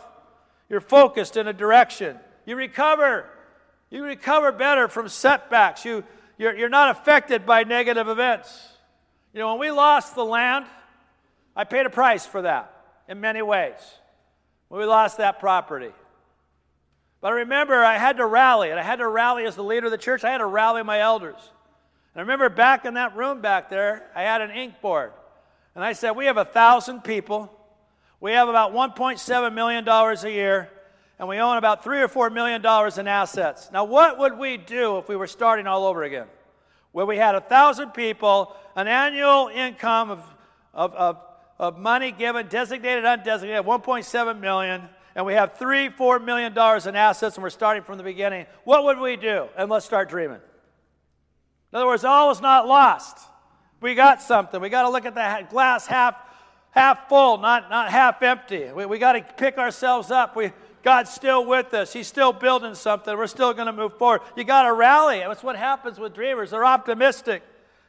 You're 0.70 0.82
focused 0.82 1.38
in 1.38 1.48
a 1.48 1.54
direction. 1.54 2.20
You 2.46 2.58
recover. 2.58 3.26
You 3.90 4.04
recover 4.04 4.52
better 4.52 4.90
from 4.90 5.08
setbacks. 5.08 5.86
You, 5.86 6.04
you're, 6.38 6.58
you're 6.58 6.68
not 6.68 6.90
affected 6.90 7.46
by 7.46 7.64
negative 7.64 8.10
events. 8.10 8.50
You 9.34 9.39
know, 9.39 9.52
when 9.52 9.60
we 9.60 9.72
lost 9.72 10.15
the 10.15 10.26
land, 10.26 10.65
I 11.56 11.63
paid 11.63 11.86
a 11.86 11.89
price 11.89 12.26
for 12.26 12.42
that 12.42 12.74
in 13.08 13.22
many 13.22 13.42
ways. 13.42 13.76
When 14.70 14.80
we 14.80 14.88
lost 14.88 15.18
that 15.18 15.39
property. 15.39 15.92
But 17.22 17.34
I 17.34 17.36
remember 17.38 17.84
I 17.84 17.98
had 17.98 18.18
to 18.18 18.26
rally, 18.26 18.70
and 18.70 18.80
I 18.80 18.84
had 18.84 19.00
to 19.00 19.08
rally 19.08 19.46
as 19.46 19.56
the 19.56 19.63
leader 19.63 19.88
of 19.88 19.92
the 19.92 19.98
church. 19.98 20.24
I 20.24 20.32
had 20.32 20.38
to 20.38 20.46
rally 20.46 20.84
my 20.84 21.00
elders. 21.00 21.38
And 22.13 22.20
I 22.20 22.22
remember 22.22 22.50
back 22.50 22.86
in 22.86 22.94
that 22.94 23.15
room 23.15 23.42
back 23.42 23.70
there, 23.70 24.10
I 24.15 24.24
had 24.24 24.42
an 24.42 24.52
ink 24.52 24.82
board. 24.82 25.12
And 25.75 25.84
I 25.84 25.94
said, 25.94 26.12
We 26.12 26.25
have 26.25 26.38
a 26.38 26.46
thousand 26.46 27.04
people. 27.04 27.52
We 28.21 28.32
have 28.32 28.50
about 28.50 28.73
$1.7 28.73 29.54
million 29.54 29.88
a 29.88 30.30
year. 30.30 30.69
And 31.17 31.27
we 31.27 31.38
own 31.40 31.58
about 31.58 31.84
three 31.84 32.02
or 32.02 32.08
four 32.08 32.30
million 32.30 32.62
dollars 32.62 32.98
in 32.98 33.08
assets. 33.08 33.69
Now, 33.73 33.84
what 33.84 34.17
would 34.19 34.38
we 34.38 34.56
do 34.56 34.98
if 34.98 35.10
we 35.10 35.17
were 35.17 35.27
starting 35.27 35.67
all 35.67 35.86
over 35.86 36.04
again? 36.04 36.27
Where 37.00 37.06
we 37.06 37.15
had 37.15 37.33
a 37.33 37.39
thousand 37.39 37.91
people, 37.91 38.58
an 38.75 38.89
annual 38.89 39.47
income 39.47 40.12
of, 40.12 40.21
of, 40.73 40.93
of, 40.95 41.17
of 41.58 41.79
money 41.79 42.12
given, 42.12 42.50
designated, 42.50 43.06
undesignated, 43.06 43.63
1.7 43.63 44.39
million, 44.41 44.81
and 45.15 45.25
we 45.25 45.31
have 45.31 45.58
three, 45.58 45.87
four 45.87 46.19
million 46.19 46.54
dollars 46.54 46.87
in 46.87 46.97
assets, 46.97 47.37
and 47.37 47.43
we're 47.43 47.52
starting 47.52 47.83
from 47.83 47.97
the 47.97 48.04
beginning. 48.04 48.47
What 48.65 48.83
would 48.83 49.00
we 49.00 49.15
do? 49.15 49.47
And 49.56 49.71
let's 49.71 49.85
start 49.85 50.10
dreaming. 50.10 50.41
In 51.71 51.77
other 51.77 51.85
words, 51.85 52.04
all 52.04 52.31
is 52.31 52.41
not 52.41 52.67
lost. 52.67 53.17
We 53.79 53.95
got 53.95 54.21
something. 54.21 54.60
We 54.60 54.67
got 54.67 54.81
to 54.81 54.89
look 54.89 55.06
at 55.06 55.15
the 55.15 55.47
glass 55.50 55.87
half 55.87 56.15
half 56.71 57.08
full, 57.08 57.37
not, 57.37 57.69
not 57.69 57.89
half 57.89 58.21
empty. 58.21 58.73
We, 58.73 58.85
we 58.85 59.00
got 59.00 59.13
to 59.13 59.21
pick 59.37 59.58
ourselves 59.58 60.12
up. 60.12 60.35
We, 60.35 60.52
God's 60.84 61.12
still 61.12 61.46
with 61.46 61.73
us. 61.73 61.94
He's 61.94 62.08
still 62.08 62.32
building 62.32 62.75
something. 62.75 63.17
We're 63.17 63.27
still 63.27 63.54
going 63.54 63.67
to 63.67 63.73
move 63.73 63.98
forward. 63.98 64.21
You 64.36 64.44
got 64.44 64.63
to 64.63 64.73
rally. 64.73 65.19
That's 65.19 65.44
what 65.44 65.56
happens 65.56 66.00
with 66.00 66.13
dreamers. 66.13 66.52
They're 66.52 66.65
optimistic 66.65 67.44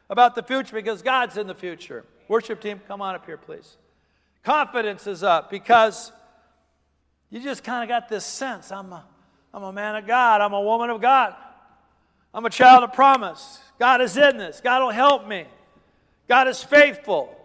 about 0.09 0.35
the 0.35 0.43
future 0.43 0.75
because 0.75 1.01
God's 1.01 1.37
in 1.37 1.47
the 1.47 1.55
future. 1.55 2.03
Worship 2.27 2.61
team, 2.61 2.81
come 2.87 3.01
on 3.01 3.15
up 3.15 3.25
here, 3.25 3.37
please. 3.37 3.77
Confidence 4.43 5.07
is 5.07 5.23
up 5.23 5.49
because 5.49 6.11
you 7.29 7.41
just 7.41 7.63
kind 7.63 7.83
of 7.83 7.89
got 7.89 8.09
this 8.09 8.25
sense 8.25 8.71
I'm 8.71 8.91
a, 8.91 9.05
I'm 9.53 9.63
a 9.63 9.71
man 9.71 9.95
of 9.95 10.07
God, 10.07 10.41
I'm 10.41 10.53
a 10.53 10.61
woman 10.61 10.89
of 10.89 11.01
God, 11.01 11.35
I'm 12.33 12.45
a 12.45 12.49
child 12.49 12.83
of 12.83 12.93
promise. 12.93 13.59
God 13.79 14.01
is 14.01 14.17
in 14.17 14.37
this, 14.37 14.61
God 14.61 14.81
will 14.81 14.91
help 14.91 15.27
me, 15.27 15.45
God 16.27 16.47
is 16.47 16.63
faithful. 16.63 17.37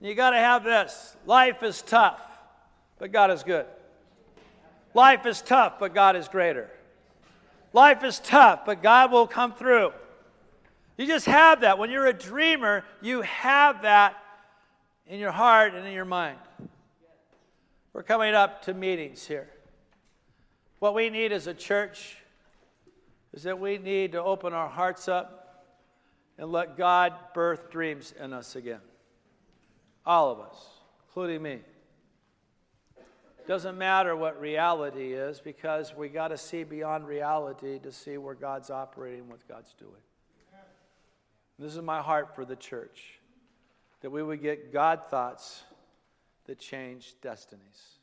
You 0.00 0.14
got 0.14 0.30
to 0.30 0.38
have 0.38 0.64
this. 0.64 1.16
Life 1.24 1.62
is 1.62 1.80
tough, 1.80 2.20
but 2.98 3.10
God 3.10 3.30
is 3.30 3.42
good. 3.42 3.64
Life 4.94 5.26
is 5.26 5.42
tough, 5.42 5.74
but 5.80 5.92
God 5.92 6.16
is 6.16 6.28
greater. 6.28 6.70
Life 7.72 8.04
is 8.04 8.20
tough, 8.20 8.64
but 8.64 8.82
God 8.82 9.10
will 9.10 9.26
come 9.26 9.52
through. 9.52 9.92
You 10.96 11.06
just 11.06 11.26
have 11.26 11.62
that. 11.62 11.78
When 11.78 11.90
you're 11.90 12.06
a 12.06 12.12
dreamer, 12.12 12.84
you 13.02 13.22
have 13.22 13.82
that 13.82 14.16
in 15.08 15.18
your 15.18 15.32
heart 15.32 15.74
and 15.74 15.84
in 15.84 15.92
your 15.92 16.04
mind. 16.04 16.38
We're 17.92 18.04
coming 18.04 18.34
up 18.34 18.62
to 18.62 18.74
meetings 18.74 19.26
here. 19.26 19.48
What 20.78 20.94
we 20.94 21.10
need 21.10 21.32
as 21.32 21.46
a 21.48 21.54
church 21.54 22.16
is 23.32 23.42
that 23.42 23.58
we 23.58 23.78
need 23.78 24.12
to 24.12 24.22
open 24.22 24.52
our 24.52 24.68
hearts 24.68 25.08
up 25.08 25.66
and 26.38 26.52
let 26.52 26.76
God 26.76 27.14
birth 27.34 27.70
dreams 27.70 28.14
in 28.20 28.32
us 28.32 28.54
again. 28.54 28.80
All 30.06 30.30
of 30.30 30.40
us, 30.40 30.56
including 31.08 31.42
me. 31.42 31.60
Doesn't 33.46 33.76
matter 33.76 34.16
what 34.16 34.40
reality 34.40 35.12
is 35.12 35.40
because 35.40 35.94
we 35.94 36.08
got 36.08 36.28
to 36.28 36.38
see 36.38 36.64
beyond 36.64 37.06
reality 37.06 37.78
to 37.80 37.92
see 37.92 38.16
where 38.16 38.34
God's 38.34 38.70
operating, 38.70 39.28
what 39.28 39.46
God's 39.46 39.74
doing. 39.74 39.92
This 41.58 41.76
is 41.76 41.82
my 41.82 42.00
heart 42.00 42.34
for 42.34 42.44
the 42.44 42.56
church 42.56 43.20
that 44.00 44.10
we 44.10 44.22
would 44.22 44.42
get 44.42 44.72
God 44.72 45.02
thoughts 45.08 45.62
that 46.46 46.58
change 46.58 47.14
destinies. 47.22 47.93